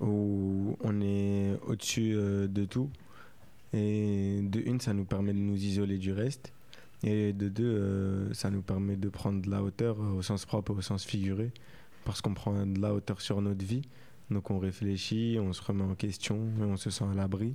où 0.00 0.76
on 0.82 1.00
est 1.00 1.52
au-dessus 1.66 2.14
de 2.14 2.64
tout. 2.64 2.90
Et 3.72 4.40
de 4.42 4.60
une, 4.60 4.80
ça 4.80 4.92
nous 4.92 5.04
permet 5.04 5.32
de 5.32 5.38
nous 5.38 5.62
isoler 5.62 5.98
du 5.98 6.12
reste. 6.12 6.52
Et 7.02 7.32
de 7.32 7.48
deux, 7.48 7.64
euh, 7.64 8.32
ça 8.32 8.50
nous 8.50 8.62
permet 8.62 8.96
de 8.96 9.08
prendre 9.08 9.42
de 9.42 9.50
la 9.50 9.62
hauteur 9.62 10.00
euh, 10.00 10.12
au 10.14 10.22
sens 10.22 10.46
propre 10.46 10.72
et 10.72 10.76
au 10.76 10.80
sens 10.80 11.04
figuré. 11.04 11.52
Parce 12.04 12.20
qu'on 12.20 12.34
prend 12.34 12.66
de 12.66 12.80
la 12.80 12.94
hauteur 12.94 13.20
sur 13.20 13.40
notre 13.42 13.64
vie. 13.64 13.82
Donc 14.30 14.50
on 14.50 14.58
réfléchit, 14.58 15.38
on 15.40 15.52
se 15.52 15.62
remet 15.62 15.84
en 15.84 15.94
question 15.94 16.38
on 16.60 16.76
se 16.76 16.90
sent 16.90 17.04
à 17.10 17.14
l'abri. 17.14 17.54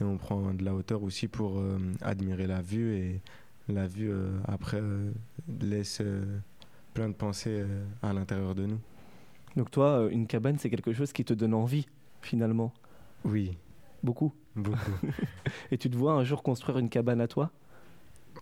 Et 0.00 0.04
on 0.04 0.16
prend 0.18 0.52
de 0.52 0.64
la 0.64 0.74
hauteur 0.74 1.02
aussi 1.02 1.28
pour 1.28 1.58
euh, 1.58 1.78
admirer 2.02 2.46
la 2.46 2.60
vue. 2.62 2.94
Et 2.96 3.20
la 3.68 3.86
vue, 3.86 4.10
euh, 4.10 4.30
après, 4.46 4.80
euh, 4.80 5.12
laisse 5.60 6.02
plein 6.94 7.08
de 7.08 7.14
pensées 7.14 7.64
à 8.02 8.12
l'intérieur 8.12 8.54
de 8.54 8.66
nous. 8.66 8.78
Donc 9.56 9.70
toi, 9.70 10.08
une 10.10 10.26
cabane, 10.26 10.58
c'est 10.58 10.70
quelque 10.70 10.92
chose 10.92 11.12
qui 11.12 11.24
te 11.24 11.34
donne 11.34 11.54
envie, 11.54 11.86
finalement? 12.20 12.72
Oui, 13.24 13.56
Beaucoup? 14.02 14.32
beaucoup. 14.56 14.92
Et 15.70 15.76
tu 15.78 15.90
te 15.90 15.96
vois 15.96 16.14
un 16.14 16.24
jour 16.24 16.42
construire 16.42 16.78
une 16.78 16.88
cabane 16.88 17.20
à 17.20 17.28
toi? 17.28 17.50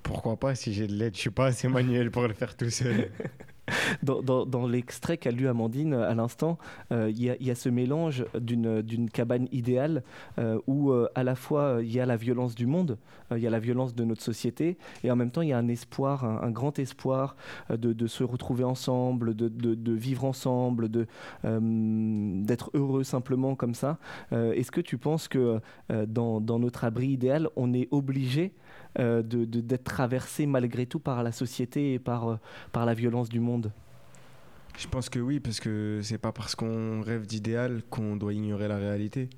Pourquoi 0.08 0.38
pas 0.38 0.54
si 0.54 0.72
j'ai 0.72 0.86
de 0.86 0.94
l'aide 0.94 1.14
Je 1.14 1.20
suis 1.20 1.30
pas 1.30 1.46
assez 1.48 1.68
manuel 1.68 2.10
pour 2.10 2.26
le 2.26 2.32
faire 2.32 2.56
tout 2.56 2.70
seul. 2.70 3.10
Dans, 4.02 4.66
l'extrait 4.66 5.18
qu'a 5.18 5.30
lu 5.30 5.48
Amandine 5.48 5.92
euh, 5.92 6.10
à 6.10 6.14
l'instant, 6.14 6.56
euh, 6.92 7.10
il 7.10 7.22
y, 7.22 7.50
a- 7.50 7.54
ce 7.54 7.68
mélange 7.68 8.24
d'une 8.40 9.10
cabane 9.10 9.48
idéale 9.52 10.02
euh, 10.38 10.58
où 10.66 10.92
à 11.14 11.22
la 11.24 11.34
fois 11.34 11.80
il 11.82 11.92
y 11.92 12.00
a 12.00 12.06
la 12.06 12.16
violence 12.16 12.54
du 12.54 12.66
monde, 12.66 12.96
il 13.32 13.38
y 13.38 13.46
a 13.46 13.50
la 13.50 13.58
violence 13.58 13.94
de 13.94 14.04
notre 14.04 14.22
société, 14.22 14.78
et 15.04 15.10
en 15.10 15.16
même 15.16 15.30
temps 15.30 15.42
il 15.42 15.48
y 15.48 15.52
a 15.52 15.58
un 15.58 15.68
espoir, 15.68 16.24
un, 16.24 16.50
grand 16.50 16.78
espoir 16.78 17.36
de, 17.68 18.06
se 18.06 18.24
retrouver 18.24 18.64
ensemble, 18.64 19.34
de, 19.34 19.92
vivre 19.92 20.24
ensemble, 20.24 20.88
d'être 20.88 22.70
heureux 22.72 23.04
simplement 23.04 23.54
comme 23.54 23.74
ça. 23.74 23.98
Est-ce 24.30 24.70
que 24.70 24.80
tu 24.80 24.96
penses 24.96 25.28
que 25.28 25.60
dans 25.90 26.58
notre 26.58 26.84
abri 26.84 27.08
idéal, 27.08 27.48
on 27.56 27.74
est 27.74 27.88
obligé 27.90 28.54
euh, 28.98 29.22
de- 29.22 29.44
de- 29.44 29.60
d'être 29.60 29.84
traversé 29.84 30.46
malgré 30.46 30.86
tout 30.86 30.98
par 31.00 31.22
la 31.22 31.32
société 31.32 31.94
et 31.94 31.98
par, 31.98 32.28
euh, 32.28 32.36
par 32.72 32.84
la 32.86 32.94
violence 32.94 33.28
du 33.28 33.40
monde 33.40 33.72
Je 34.76 34.86
pense 34.86 35.08
que 35.08 35.18
oui, 35.18 35.40
parce 35.40 35.60
que 35.60 36.00
c'est 36.02 36.18
pas 36.18 36.32
parce 36.32 36.54
qu'on 36.54 37.00
rêve 37.02 37.26
d'idéal 37.26 37.82
qu'on 37.90 38.16
doit 38.16 38.32
ignorer 38.34 38.68
la 38.68 38.76
réalité. 38.78 39.28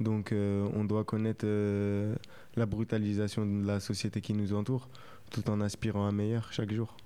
Donc 0.00 0.32
euh, 0.32 0.68
on 0.74 0.84
doit 0.84 1.04
connaître 1.04 1.44
euh, 1.46 2.14
la 2.56 2.66
brutalisation 2.66 3.46
de 3.46 3.64
la 3.66 3.78
société 3.78 4.20
qui 4.20 4.32
nous 4.34 4.52
entoure, 4.52 4.88
tout 5.30 5.48
en 5.48 5.60
aspirant 5.60 6.06
à 6.08 6.12
meilleur 6.12 6.52
chaque 6.52 6.72
jour. 6.72 6.96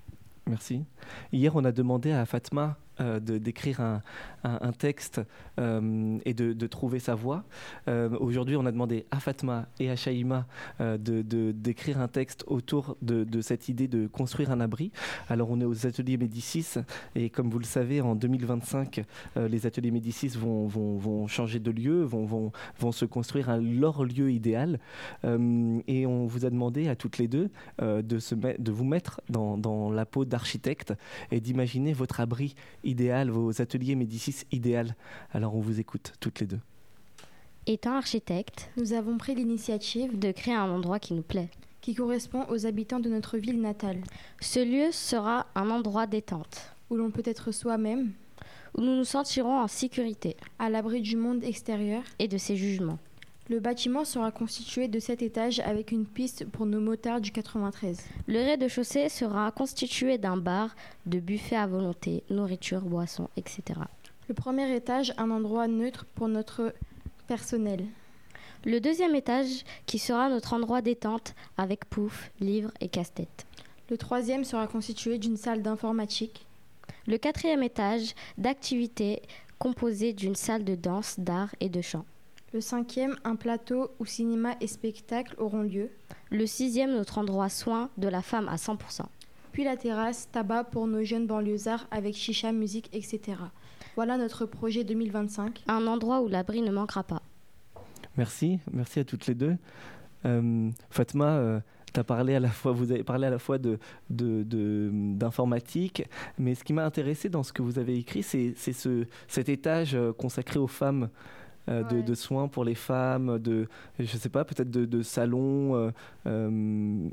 Merci. 0.47 0.85
Hier, 1.31 1.55
on 1.55 1.65
a 1.67 1.73
demandé 1.73 2.11
à 2.13 2.25
Fatma 2.25 2.79
euh, 3.01 3.21
d'écrire 3.21 3.81
un, 3.81 4.03
un- 4.45 4.73
texte 4.73 5.21
euh, 5.59 6.19
et 6.25 6.35
de, 6.35 6.67
trouver 6.67 6.99
sa 7.01 7.15
voix. 7.15 7.45
Euh, 7.89 8.11
Aujourd'hui, 8.21 8.57
on 8.57 8.67
a 8.67 8.73
demandé 8.73 9.07
à 9.11 9.19
Fatma 9.21 9.67
et 9.81 9.91
à 9.91 9.97
Shaima 9.97 10.47
euh, 10.81 10.99
de- 10.99 11.53
d'écrire 11.53 12.01
un 12.01 12.09
texte 12.09 12.45
autour 12.47 12.97
de, 13.03 13.41
cette 13.41 13.69
idée 13.69 13.89
de 13.89 14.07
construire 14.07 14.51
un 14.51 14.61
abri. 14.61 14.93
Alors, 15.29 15.51
on 15.51 15.61
est 15.61 15.65
aux 15.65 15.87
ateliers 15.87 16.17
Médicis 16.17 16.75
et 17.15 17.31
comme 17.31 17.51
vous 17.51 17.59
le 17.59 17.65
savez, 17.65 18.01
en 18.01 18.15
2025, 18.15 19.05
euh, 19.37 19.49
les 19.49 19.67
ateliers 19.67 19.91
Médicis 19.91 20.29
vont, 20.29 20.67
vont- 20.67 20.97
vont 20.99 21.27
changer 21.27 21.59
de 21.59 21.71
lieu, 21.71 22.03
vont, 22.03 22.25
vont, 22.25 22.53
vont 22.79 22.93
se 22.93 23.05
construire 23.05 23.49
un, 23.51 23.61
leur 23.61 24.05
lieu 24.05 24.31
idéal. 24.31 24.79
Et 25.25 26.07
on 26.07 26.27
vous 26.27 26.45
a 26.45 26.51
demandé 26.51 26.89
à 26.89 26.97
toutes 26.97 27.19
les 27.19 27.29
deux 27.29 27.51
de, 27.81 28.19
se 28.19 28.35
de 28.35 28.73
vous 28.73 28.85
mettre 28.85 29.21
dans, 29.29 29.57
dans 29.59 29.91
la 29.91 30.07
peau 30.07 30.25
d'architecte 30.25 30.95
et 31.31 31.41
d'imaginer 31.41 31.93
votre 31.93 32.21
abri 32.21 32.55
vos 33.31 33.61
ateliers 33.61 33.95
Médicis 33.95 34.45
idéal. 34.53 34.95
Alors 35.33 35.55
on 35.55 35.61
vous 35.61 35.81
écoute 35.81 36.13
toutes 36.21 36.41
les 36.41 36.47
deux. 36.47 36.61
Étant 37.67 37.95
architecte, 37.97 38.71
Nous 38.77 38.93
avons 38.95 39.19
pris 39.19 39.35
l'initiative 39.35 40.19
de 40.19 40.33
créer 40.33 40.55
un 40.55 40.71
endroit 40.71 40.99
qui 40.99 41.15
nous 41.15 41.23
plaît. 41.23 41.51
qui 41.81 41.95
correspond 41.95 42.45
aux 42.51 42.67
habitants 42.67 43.01
de 43.01 43.09
notre 43.09 43.39
ville 43.39 43.61
natale, 43.61 44.01
Ce 44.41 44.61
lieu 44.61 44.91
sera 44.93 45.47
un 45.55 45.71
endroit 45.71 46.07
détente, 46.07 46.75
où 46.91 46.97
l'on 46.97 47.11
peut 47.11 47.23
être 47.25 47.53
soi-même, 47.53 48.13
où 48.77 48.81
nous 48.83 48.97
nous 48.97 49.05
sentirons 49.05 49.59
en 49.61 49.69
sécurité 49.69 50.37
à 50.59 50.69
l'abri 50.71 51.01
du 51.03 51.17
monde 51.17 51.45
extérieur. 51.45 52.03
et 52.19 52.29
de 52.29 52.37
ses 52.39 52.57
jugements. 52.57 52.99
Le 53.51 53.61
bâtiment 53.61 54.05
sera 54.05 54.31
constitué 54.31 54.89
de 54.89 54.99
7 54.99 55.23
étages 55.23 55.61
avec 55.61 55.91
une 55.91 56.05
piste 56.05 56.45
pour 56.45 56.67
nos 56.67 56.81
motards 56.81 57.23
du 57.23 57.33
93. 57.33 57.99
Le 58.27 58.41
rez-de-chaussée 58.41 59.09
sera 59.09 59.51
constitué 59.53 60.19
d'un 60.19 60.37
bar, 60.37 60.77
de 61.07 61.19
buffets 61.19 61.57
à 61.57 61.67
volonté, 61.67 62.25
nourriture, 62.29 62.83
boissons, 62.83 63.31
etc. 63.39 63.81
Le 64.29 64.35
premier 64.35 64.71
étage, 64.77 65.15
un 65.17 65.31
endroit 65.31 65.67
neutre 65.67 66.05
pour 66.15 66.29
notre 66.29 66.75
personnel. 67.27 67.87
Le 68.67 68.81
deuxième 68.81 69.15
étage 69.15 69.65
qui 69.87 69.99
sera 69.99 70.29
notre 70.29 70.53
endroit 70.53 70.83
détente 70.83 71.35
avec 71.57 71.87
pouf, 71.87 72.31
livres 72.41 72.73
et 72.83 72.89
casse-tête. 72.89 73.47
Le 73.89 73.97
troisième 73.97 74.45
sera 74.45 74.67
constitué 74.67 75.17
d'une 75.17 75.39
salle 75.39 75.63
d'informatique. 75.63 76.47
Le 77.07 77.17
quatrième 77.17 77.63
étage 77.63 78.15
d'activités 78.37 79.23
composé 79.59 80.13
d'une 80.13 80.35
salle 80.35 80.65
de 80.65 80.75
danse, 80.75 81.19
d'art 81.19 81.55
et 81.61 81.71
de 81.71 81.81
chant. 81.81 82.05
Le 82.55 82.61
cinquième, 82.61 83.17
un 83.25 83.37
plateau 83.37 83.91
où 83.99 84.07
cinéma 84.07 84.55
et 84.61 84.67
spectacle 84.67 85.35
auront 85.39 85.63
lieu. 85.63 85.91
Le 86.31 86.47
sixième, 86.47 86.93
notre 86.93 87.19
endroit 87.19 87.49
soin 87.51 87.91
de 87.99 88.09
la 88.09 88.23
femme 88.23 88.49
à 88.49 88.57
100%. 88.57 89.03
Puis 89.53 89.65
la 89.65 89.77
terrasse, 89.77 90.29
tabac 90.31 90.65
pour 90.65 90.87
nos 90.87 91.03
jeunes 91.05 91.27
banlieusards 91.27 91.87
avec 91.91 92.15
chicha, 92.15 92.53
musique, 92.53 92.89
etc. 92.95 93.21
Voilà 93.97 94.17
notre 94.17 94.47
projet 94.47 94.85
2025. 94.85 95.63
Un 95.69 95.87
endroit 95.87 96.23
où 96.23 96.29
l'abri 96.29 96.63
ne 96.63 96.71
manquera 96.71 97.03
pas. 97.03 97.23
Merci, 98.17 98.59
merci 98.73 99.01
à 99.01 99.05
toutes 99.05 99.27
les 99.27 99.35
deux. 99.35 99.57
Euh, 100.25 100.71
Fatma, 100.91 101.37
euh, 101.37 101.61
as 101.97 102.05
parlé 102.05 102.35
à 102.35 102.41
la 102.41 102.49
fois, 102.49 102.73
vous 102.73 102.93
avez 102.93 103.03
parlé 103.05 103.27
à 103.27 103.31
la 103.31 103.39
fois 103.39 103.59
de, 103.59 103.79
de- 104.11 104.43
de- 104.45 104.91
d'informatique, 104.93 106.05
mais 106.39 106.55
ce 106.55 106.65
qui 106.65 106.73
m'a 106.73 106.85
intéressé 106.85 107.29
dans 107.29 107.43
ce 107.43 107.53
que 107.53 107.61
vous 107.63 107.79
avez 107.79 107.97
écrit, 107.99 108.23
c'est, 108.23 108.55
c'est 108.57 108.73
ce, 108.73 109.05
cet 109.27 109.49
étage 109.49 109.95
euh, 109.95 110.13
consacré 110.13 110.59
aux 110.59 110.67
femmes. 110.69 111.09
Euh, 111.69 111.83
de, 111.85 111.97
Ouais. 111.97 112.03
de 112.03 112.15
soins 112.15 112.49
pour 112.49 112.65
les 112.65 112.75
femmes, 112.75 113.39
de, 113.39 113.69
je 113.99 114.17
sais 114.17 114.29
pas, 114.29 114.45
peut-être 114.45 114.71
de, 114.71 114.85
de 114.85 115.03
salons. 115.03 115.77
euh, 115.77 115.91
euh, 116.27 117.09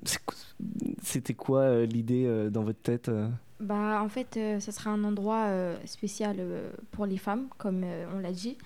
c'était 1.02 1.34
quoi 1.34 1.62
euh, 1.62 1.86
l'idée 1.86 2.26
euh, 2.26 2.50
dans 2.50 2.64
votre 2.64 2.80
tête 2.82 3.12
Bah, 3.60 4.02
en 4.02 4.10
fait, 4.10 4.38
euh, 4.38 4.60
ça 4.60 4.72
sera 4.72 4.92
un 4.92 5.04
endroit 5.04 5.46
euh, 5.46 5.78
spécial 5.86 6.38
euh, 6.40 6.72
pour 6.92 7.06
les 7.06 7.18
femmes, 7.18 7.48
comme 7.58 7.82
euh, 7.84 8.06
on 8.16 8.20
l'a 8.20 8.32
dit. 8.32 8.58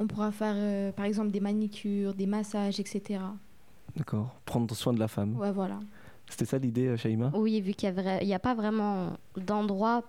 On 0.00 0.06
pourra 0.06 0.30
faire, 0.30 0.54
euh, 0.56 0.92
par 0.92 1.04
exemple, 1.06 1.30
des 1.30 1.40
manicures, 1.40 2.14
des 2.14 2.26
massages, 2.26 2.78
etc. 2.78 3.20
D'accord. 3.96 4.36
Prendre 4.44 4.72
soin 4.74 4.92
de 4.92 4.98
la 5.00 5.08
femme. 5.08 5.36
Ouais, 5.36 5.50
voilà. 5.50 5.80
C'était 6.28 6.44
ça 6.44 6.58
l'idée, 6.58 6.96
Shaima? 6.96 7.32
Oui, 7.34 7.60
vu 7.60 7.72
qu'il 7.72 7.92
n'y 8.22 8.34
a, 8.34 8.38
pas 8.38 8.54
vraiment 8.54 9.14
d'endroit, 9.36 10.02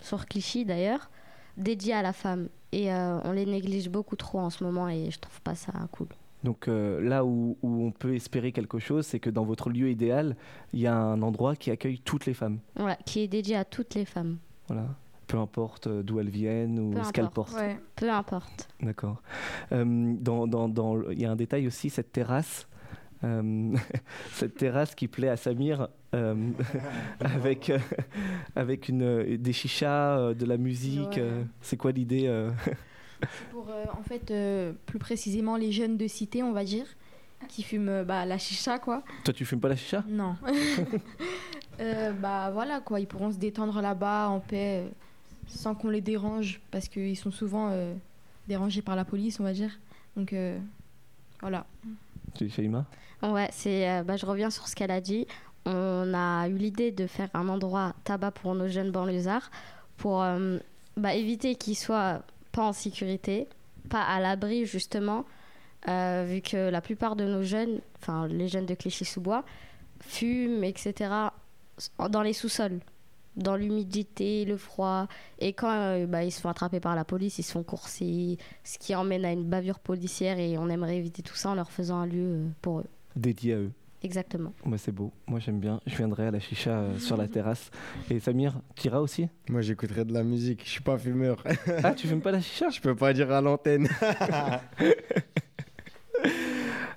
sur 0.00 0.24
Clichy 0.26 0.64
d'ailleurs, 0.64 1.10
dédié 1.56 1.92
à 1.94 2.02
la 2.02 2.12
femme. 2.12 2.48
Et 2.72 2.92
euh, 2.92 3.18
on 3.24 3.32
les 3.32 3.46
néglige 3.46 3.88
beaucoup 3.88 4.16
trop 4.16 4.38
en 4.40 4.50
ce 4.50 4.62
moment 4.64 4.88
et 4.88 5.10
je 5.10 5.18
trouve 5.18 5.40
pas 5.42 5.54
ça 5.54 5.72
cool. 5.92 6.08
Donc 6.44 6.68
euh, 6.68 7.00
là 7.00 7.24
où, 7.24 7.56
où 7.62 7.84
on 7.86 7.90
peut 7.90 8.14
espérer 8.14 8.52
quelque 8.52 8.78
chose, 8.78 9.06
c'est 9.06 9.18
que 9.18 9.30
dans 9.30 9.44
votre 9.44 9.70
lieu 9.70 9.90
idéal, 9.90 10.36
il 10.72 10.80
y 10.80 10.86
a 10.86 10.94
un 10.94 11.20
endroit 11.22 11.56
qui 11.56 11.70
accueille 11.70 11.98
toutes 11.98 12.26
les 12.26 12.34
femmes. 12.34 12.58
Ouais, 12.78 12.96
qui 13.06 13.20
est 13.20 13.28
dédié 13.28 13.56
à 13.56 13.64
toutes 13.64 13.94
les 13.94 14.04
femmes. 14.04 14.38
Voilà. 14.68 14.84
Peu 15.26 15.36
importe 15.38 15.88
euh, 15.88 16.02
d'où 16.02 16.20
elles 16.20 16.28
viennent 16.30 16.78
ou 16.78 16.90
Peu 16.90 17.02
ce 17.04 17.12
qu'elles 17.12 17.28
portent. 17.30 17.54
Ouais. 17.54 17.78
Peu 17.96 18.10
importe. 18.10 18.68
D'accord. 18.80 19.20
Euh, 19.72 20.14
dans, 20.20 20.46
dans, 20.46 20.68
dans 20.68 21.10
il 21.10 21.20
y 21.20 21.24
a 21.26 21.30
un 21.30 21.36
détail 21.36 21.66
aussi, 21.66 21.90
cette 21.90 22.12
terrasse. 22.12 22.68
euh, 23.24 23.74
cette 24.34 24.54
terrasse 24.56 24.94
qui 24.94 25.08
plaît 25.08 25.28
à 25.28 25.36
Samir 25.36 25.88
euh, 26.14 26.50
avec, 27.20 27.70
euh, 27.70 27.78
avec 28.56 28.88
une, 28.88 29.02
euh, 29.02 29.36
des 29.36 29.52
chichas, 29.52 30.18
euh, 30.18 30.34
de 30.34 30.46
la 30.46 30.56
musique. 30.56 31.16
Ouais. 31.16 31.18
euh, 31.18 31.42
c'est 31.60 31.76
quoi 31.76 31.92
l'idée 31.92 32.26
euh? 32.26 32.50
Pour, 33.50 33.68
euh, 33.68 33.84
en 33.98 34.02
fait, 34.02 34.30
euh, 34.30 34.72
plus 34.86 34.98
précisément, 34.98 35.56
les 35.56 35.72
jeunes 35.72 35.96
de 35.96 36.06
cité, 36.06 36.42
on 36.42 36.52
va 36.52 36.64
dire, 36.64 36.86
qui 37.48 37.62
fument 37.62 38.04
bah, 38.04 38.24
la 38.24 38.38
chicha, 38.38 38.78
quoi. 38.78 39.02
Toi, 39.24 39.34
tu 39.34 39.44
fumes 39.44 39.60
pas 39.60 39.68
la 39.68 39.76
chicha? 39.76 40.04
Non. 40.08 40.36
Euh, 41.80 42.12
bah 42.12 42.50
voilà, 42.52 42.80
quoi. 42.80 43.00
Ils 43.00 43.06
pourront 43.06 43.30
se 43.32 43.38
détendre 43.38 43.80
là-bas 43.80 44.28
en 44.28 44.40
paix, 44.40 44.84
euh, 44.84 44.88
sans 45.46 45.74
qu'on 45.74 45.90
les 45.90 46.00
dérange, 46.00 46.60
parce 46.70 46.88
qu'ils 46.88 47.16
sont 47.16 47.30
souvent 47.30 47.68
euh, 47.70 47.94
dérangés 48.48 48.82
par 48.82 48.96
la 48.96 49.04
police, 49.04 49.38
on 49.40 49.44
va 49.44 49.52
dire. 49.52 49.70
Donc, 50.16 50.32
euh, 50.32 50.58
voilà. 51.40 51.66
Tu 52.34 52.48
Shaima? 52.48 52.84
Ouais, 53.22 53.48
c'est, 53.52 53.88
euh, 53.88 54.02
bah, 54.02 54.16
je 54.16 54.26
reviens 54.26 54.50
sur 54.50 54.66
ce 54.68 54.74
qu'elle 54.76 54.90
a 54.90 55.00
dit. 55.00 55.26
On 55.70 56.14
a 56.14 56.48
eu 56.48 56.54
l'idée 56.54 56.92
de 56.92 57.06
faire 57.06 57.28
un 57.34 57.46
endroit 57.48 57.94
tabac 58.04 58.30
pour 58.30 58.54
nos 58.54 58.68
jeunes 58.68 58.90
banlieusards 58.90 59.50
pour 59.98 60.22
euh, 60.22 60.58
bah, 60.96 61.14
éviter 61.14 61.56
qu'ils 61.56 61.76
soient 61.76 62.22
pas 62.52 62.62
en 62.62 62.72
sécurité, 62.72 63.48
pas 63.90 64.02
à 64.02 64.18
l'abri 64.18 64.64
justement, 64.64 65.26
euh, 65.88 66.24
vu 66.26 66.40
que 66.40 66.70
la 66.70 66.80
plupart 66.80 67.16
de 67.16 67.24
nos 67.24 67.42
jeunes, 67.42 67.80
enfin 68.00 68.26
les 68.28 68.48
jeunes 68.48 68.64
de 68.64 68.74
Clichy-sous-Bois, 68.74 69.44
fument, 70.00 70.64
etc., 70.64 71.10
dans 72.08 72.22
les 72.22 72.32
sous-sols, 72.32 72.80
dans 73.36 73.54
l'humidité, 73.54 74.46
le 74.46 74.56
froid. 74.56 75.06
Et 75.38 75.52
quand 75.52 75.70
euh, 75.70 76.06
bah, 76.06 76.24
ils 76.24 76.32
se 76.32 76.40
font 76.40 76.48
attraper 76.48 76.80
par 76.80 76.96
la 76.96 77.04
police, 77.04 77.38
ils 77.38 77.42
se 77.42 77.52
font 77.52 77.62
courser, 77.62 78.38
ce 78.64 78.78
qui 78.78 78.94
emmène 78.94 79.26
à 79.26 79.32
une 79.32 79.44
bavure 79.44 79.80
policière 79.80 80.38
et 80.38 80.56
on 80.56 80.70
aimerait 80.70 80.96
éviter 80.96 81.20
tout 81.22 81.36
ça 81.36 81.50
en 81.50 81.54
leur 81.54 81.70
faisant 81.70 81.98
un 81.98 82.06
lieu 82.06 82.46
pour 82.62 82.80
eux. 82.80 82.86
Dédié 83.16 83.52
à 83.52 83.56
eux. 83.58 83.72
Exactement. 84.02 84.52
Bah, 84.64 84.76
c'est 84.78 84.92
beau. 84.92 85.12
Moi, 85.26 85.40
j'aime 85.40 85.58
bien. 85.58 85.80
Je 85.86 85.96
viendrai 85.96 86.26
à 86.28 86.30
la 86.30 86.38
chicha 86.38 86.70
euh, 86.70 86.98
sur 86.98 87.16
la 87.16 87.26
terrasse. 87.34 87.70
Et 88.10 88.20
Samir, 88.20 88.60
tu 88.76 88.86
iras 88.86 89.00
aussi? 89.00 89.28
Moi, 89.48 89.60
j'écouterai 89.60 90.04
de 90.04 90.12
la 90.12 90.22
musique. 90.22 90.62
Je 90.64 90.70
suis 90.70 90.82
pas 90.82 90.96
fumeur. 90.98 91.42
Ah, 91.82 91.94
tu 91.94 92.06
fumes 92.06 92.20
pas 92.22 92.30
la 92.32 92.40
chicha? 92.40 92.68
Je 92.70 92.80
peux 92.80 92.94
pas 92.94 93.12
dire 93.12 93.30
à 93.32 93.40
l'antenne. 93.40 93.88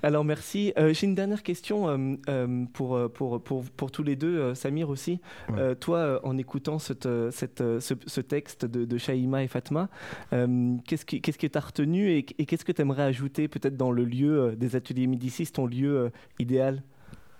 Alors 0.03 0.23
merci. 0.23 0.73
Euh, 0.79 0.93
J'ai 0.93 1.05
une 1.05 1.13
dernière 1.13 1.43
question 1.43 1.87
euh, 1.87 2.15
euh, 2.27 2.65
pour, 2.73 2.99
pour, 3.13 3.41
pour, 3.43 3.63
pour 3.63 3.91
tous 3.91 4.01
les 4.01 4.15
deux, 4.15 4.35
euh, 4.39 4.55
Samir 4.55 4.89
aussi. 4.89 5.19
Ouais. 5.49 5.59
Euh, 5.59 5.75
toi, 5.75 5.97
euh, 5.97 6.19
en 6.23 6.39
écoutant 6.39 6.79
cette, 6.79 7.07
cette, 7.29 7.59
ce, 7.79 7.93
ce 8.07 8.21
texte 8.21 8.65
de, 8.65 8.85
de 8.85 8.97
Shaima 8.97 9.43
et 9.43 9.47
Fatma, 9.47 9.89
euh, 10.33 10.75
qu'est-ce 10.87 11.05
que 11.05 11.47
tu 11.47 11.57
as 11.57 11.61
retenu 11.61 12.09
et, 12.09 12.25
et 12.39 12.45
qu'est-ce 12.47 12.65
que 12.65 12.71
tu 12.71 12.81
aimerais 12.81 13.03
ajouter 13.03 13.47
peut-être 13.47 13.77
dans 13.77 13.91
le 13.91 14.03
lieu 14.03 14.39
euh, 14.39 14.55
des 14.55 14.75
ateliers 14.75 15.05
Médicis, 15.05 15.45
ton 15.51 15.67
lieu 15.67 15.95
euh, 15.95 16.09
idéal? 16.39 16.81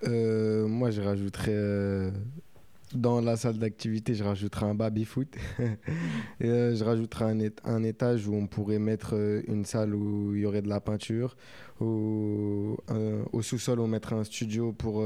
Euh, 0.04 0.66
moi, 0.66 0.90
je 0.90 1.00
rajouterais 1.00 1.52
euh, 1.54 2.10
dans 2.94 3.20
la 3.20 3.36
salle 3.36 3.58
d'activité, 3.58 4.14
je 4.14 4.24
rajouterais 4.24 4.66
un 4.66 4.74
baby-foot. 4.74 5.28
Et, 6.40 6.48
euh, 6.48 6.74
je 6.74 6.84
rajouterais 6.84 7.26
un, 7.26 7.38
ét- 7.38 7.58
un 7.64 7.82
étage 7.84 8.26
où 8.26 8.34
on 8.34 8.46
pourrait 8.46 8.78
mettre 8.78 9.14
une 9.48 9.64
salle 9.64 9.94
où 9.94 10.34
il 10.34 10.40
y 10.42 10.46
aurait 10.46 10.62
de 10.62 10.68
la 10.68 10.80
peinture. 10.80 11.36
Au, 11.80 12.76
sous-sol, 13.42 13.80
on 13.80 13.86
mettrait 13.88 14.16
un 14.16 14.24
studio 14.24 14.72
pour 14.72 15.02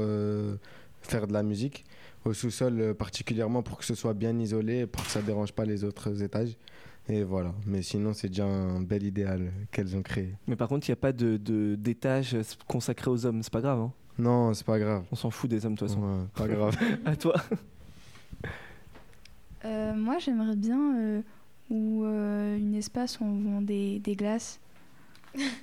faire 1.01 1.27
de 1.27 1.33
la 1.33 1.43
musique. 1.43 1.85
Au 2.25 2.33
sous-sol, 2.33 2.93
particulièrement 2.95 3.63
pour 3.63 3.77
que 3.77 3.85
ce 3.85 3.95
soit 3.95 4.13
bien 4.13 4.37
isolé, 4.37 4.85
pour 4.87 5.03
que 5.05 5.11
ça 5.11 5.21
dérange 5.21 5.53
pas 5.53 5.65
les 5.65 5.83
autres 5.83 6.21
étages. 6.23 6.57
Et 7.09 7.23
voilà. 7.23 7.53
Mais 7.65 7.81
sinon, 7.83 8.13
c'est 8.13 8.27
déjà 8.27 8.45
un 8.45 8.81
bel 8.81 9.03
idéal 9.03 9.51
qu'elles 9.71 9.95
ont 9.95 10.01
créé. 10.01 10.35
Mais 10.45 10.57
par 10.57 10.67
contre, 10.67 10.87
il 10.89 10.91
n'y 10.91 10.93
a 10.93 10.97
pas 10.97 11.13
de- 11.13 11.37
de- 11.37 11.75
d'étage 11.75 12.35
consacré 12.67 13.09
aux 13.09 13.25
hommes. 13.25 13.41
C'est 13.43 13.53
pas 13.53 13.61
grave. 13.61 13.79
hein 13.79 13.93
Non, 14.19 14.53
c'est 14.53 14.65
pas 14.65 14.79
grave. 14.79 15.03
On 15.11 15.15
s'en 15.15 15.29
fout 15.29 15.49
des 15.49 15.65
hommes 15.65 15.73
de 15.75 15.79
toute 15.79 15.87
façon. 15.89 16.01
Ouais, 16.01 16.25
pas 16.35 16.47
grave. 16.47 16.77
À 17.05 17.15
toi 17.15 17.35
Euh, 19.65 19.93
moi, 19.95 20.17
j'aimerais 20.19 20.55
bien 20.55 20.95
euh, 20.97 21.21
où 21.69 22.03
euh, 22.05 22.57
une 22.57 22.75
espace 22.75 23.19
où 23.19 23.25
on 23.25 23.39
vend 23.41 23.61
des, 23.61 23.99
des 23.99 24.15
glaces. 24.15 24.59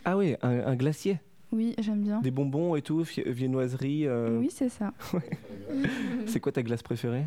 Ah 0.05 0.17
oui, 0.17 0.37
un, 0.43 0.51
un 0.67 0.77
glacier. 0.77 1.19
Oui, 1.53 1.75
j'aime 1.79 2.03
bien. 2.03 2.21
Des 2.21 2.31
bonbons 2.31 2.75
et 2.77 2.83
tout, 2.83 3.05
fi- 3.05 3.23
viennoiserie. 3.27 4.07
euh, 4.07 4.39
Oui, 4.41 4.49
c'est 4.51 4.69
ça. 4.69 4.93
C'est 6.27 6.41
quoi 6.41 6.53
ta 6.53 6.63
glace 6.63 6.83
préférée? 6.83 7.25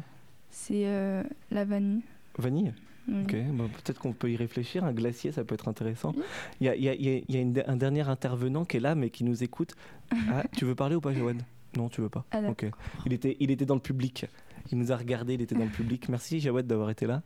C'est 0.50 0.84
euh, 0.86 1.24
la 1.52 1.66
vanille. 1.66 2.02
Vanille? 2.38 2.74
Oui. 3.08 3.22
Ok, 3.24 3.36
bah, 3.54 3.64
peut-être 3.84 4.00
qu'on 4.00 4.14
peut 4.14 4.30
y 4.30 4.36
réfléchir. 4.36 4.84
Un 4.84 4.92
glacier, 4.94 5.32
ça 5.32 5.44
peut 5.44 5.56
être 5.56 5.68
intéressant. 5.68 6.14
Il 6.60 6.66
y 6.68 6.70
a, 6.70 6.76
il 6.76 6.84
y 6.84 6.90
a- 6.90 6.94
il 6.94 7.06
y 7.06 7.10
a- 7.16 7.22
il 7.28 7.36
y 7.36 7.38
a 7.38 7.42
une- 7.42 7.64
un 7.66 7.78
dernier 7.78 8.08
intervenant 8.10 8.66
qui 8.66 8.78
est 8.78 8.82
là, 8.82 8.96
mais 8.96 9.10
qui 9.10 9.24
nous 9.24 9.44
écoute. 9.44 9.76
Ah, 10.32 10.44
tu 10.56 10.66
veux 10.66 10.76
parler 10.76 10.96
ou 10.96 11.02
pas, 11.02 11.14
Jawad 11.14 11.42
Non, 11.78 11.90
tu 11.90 12.02
veux 12.02 12.10
pas. 12.10 12.26
Ah, 12.32 12.42
ok. 12.50 12.66
Il 13.06 13.14
était, 13.14 13.38
il 13.40 13.52
était 13.52 13.66
dans 13.66 13.76
le 13.76 13.82
public. 13.82 14.26
Il 14.72 14.78
nous 14.78 14.92
a 14.92 14.98
regardé, 14.98 15.36
il 15.36 15.42
était 15.42 15.56
dans 15.56 15.64
le 15.66 15.70
public. 15.72 16.08
Merci, 16.10 16.40
Jawad, 16.42 16.68
d'avoir 16.68 16.90
été 16.90 17.06
là. 17.08 17.22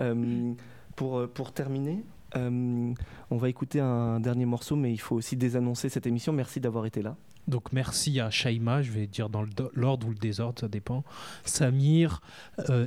Euh, 0.00 0.52
pour, 0.94 1.18
euh, 1.18 1.26
pour 1.26 1.52
terminer, 1.52 2.04
euh, 2.36 2.92
on 3.30 3.36
va 3.36 3.48
écouter 3.48 3.80
un 3.80 4.20
dernier 4.20 4.46
morceau, 4.46 4.76
mais 4.76 4.92
il 4.92 4.98
faut 5.00 5.16
aussi 5.16 5.36
désannoncer 5.36 5.88
cette 5.88 6.06
émission. 6.06 6.32
Merci 6.32 6.60
d'avoir 6.60 6.86
été 6.86 7.02
là. 7.02 7.16
Donc 7.48 7.72
merci 7.72 8.20
à 8.20 8.28
Shaima, 8.30 8.82
je 8.82 8.92
vais 8.92 9.06
dire 9.06 9.30
dans 9.30 9.42
l'ordre 9.72 10.06
ou 10.06 10.10
le 10.10 10.16
désordre, 10.18 10.60
ça 10.60 10.68
dépend. 10.68 11.02
Samir, 11.44 12.20
euh, 12.68 12.86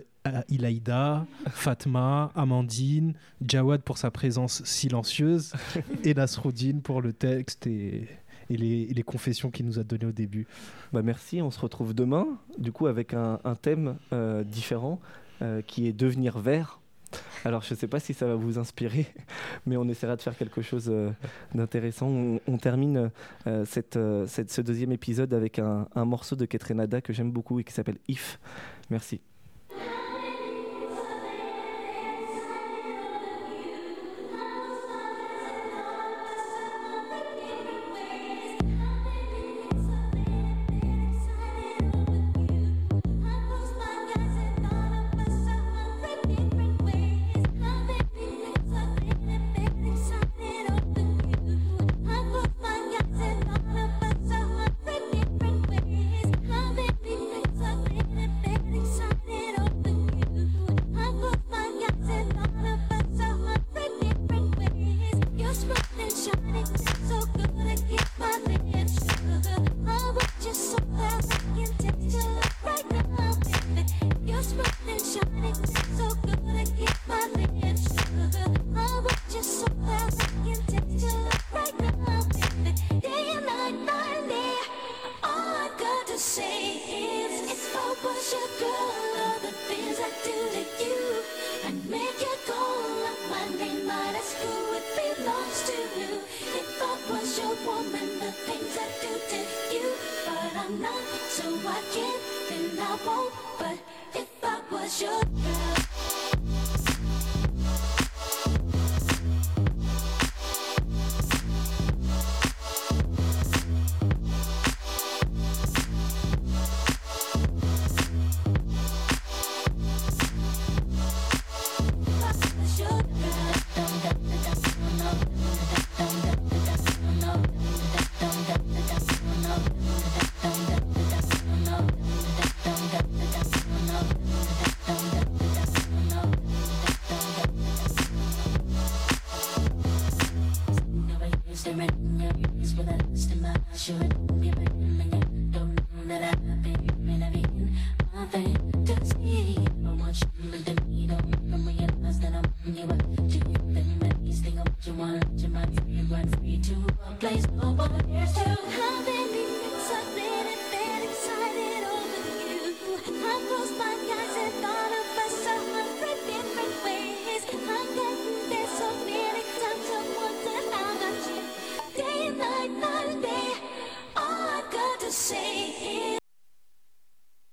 Ilaïda, 0.49 1.25
Fatma, 1.49 2.31
Amandine, 2.35 3.13
Jawad 3.45 3.81
pour 3.81 3.97
sa 3.97 4.11
présence 4.11 4.63
silencieuse 4.63 5.53
et 6.03 6.13
Nasruddin 6.13 6.79
pour 6.83 7.01
le 7.01 7.11
texte 7.13 7.65
et, 7.67 8.07
et 8.49 8.57
les, 8.57 9.03
confessions 9.03 9.49
qu'il 9.49 9.65
nous 9.65 9.79
a 9.79 9.83
données 9.83 10.05
au 10.05 10.11
début. 10.11 10.45
Bah 10.93 11.01
merci, 11.01 11.41
on 11.41 11.49
se 11.51 11.59
retrouve 11.59 11.93
demain, 11.93 12.27
du 12.57 12.71
coup 12.71 12.87
avec 12.87 13.13
un, 13.13 13.39
un 13.43 13.55
thème 13.55 13.97
euh, 14.13 14.43
différent 14.43 14.99
euh, 15.41 15.61
qui 15.61 15.87
est 15.87 15.93
devenir 15.93 16.39
vert. 16.39 16.79
Alors 17.43 17.63
je 17.63 17.73
ne 17.73 17.77
sais 17.79 17.87
pas 17.87 17.99
si 17.99 18.13
ça 18.13 18.25
va 18.27 18.35
vous 18.35 18.59
inspirer, 18.59 19.07
mais 19.65 19.75
on 19.75 19.87
essaiera 19.89 20.15
de 20.15 20.21
faire 20.21 20.37
quelque 20.37 20.61
chose 20.61 20.87
euh, 20.89 21.09
d'intéressant. 21.55 22.07
On, 22.07 22.39
on 22.47 22.57
termine 22.57 23.09
euh, 23.47 23.65
cette, 23.65 23.97
euh, 23.97 24.27
cette- 24.27 24.51
ce 24.51 24.61
deuxième 24.61 24.91
épisode 24.91 25.33
avec 25.33 25.57
un, 25.59 25.87
un 25.95 26.05
morceau 26.05 26.35
de 26.35 26.45
Ketrenada 26.45 27.01
que 27.01 27.11
j'aime 27.11 27.31
beaucoup 27.31 27.59
et 27.59 27.63
qui 27.63 27.73
s'appelle 27.73 27.97
If. 28.07 28.39
Merci. 28.89 29.19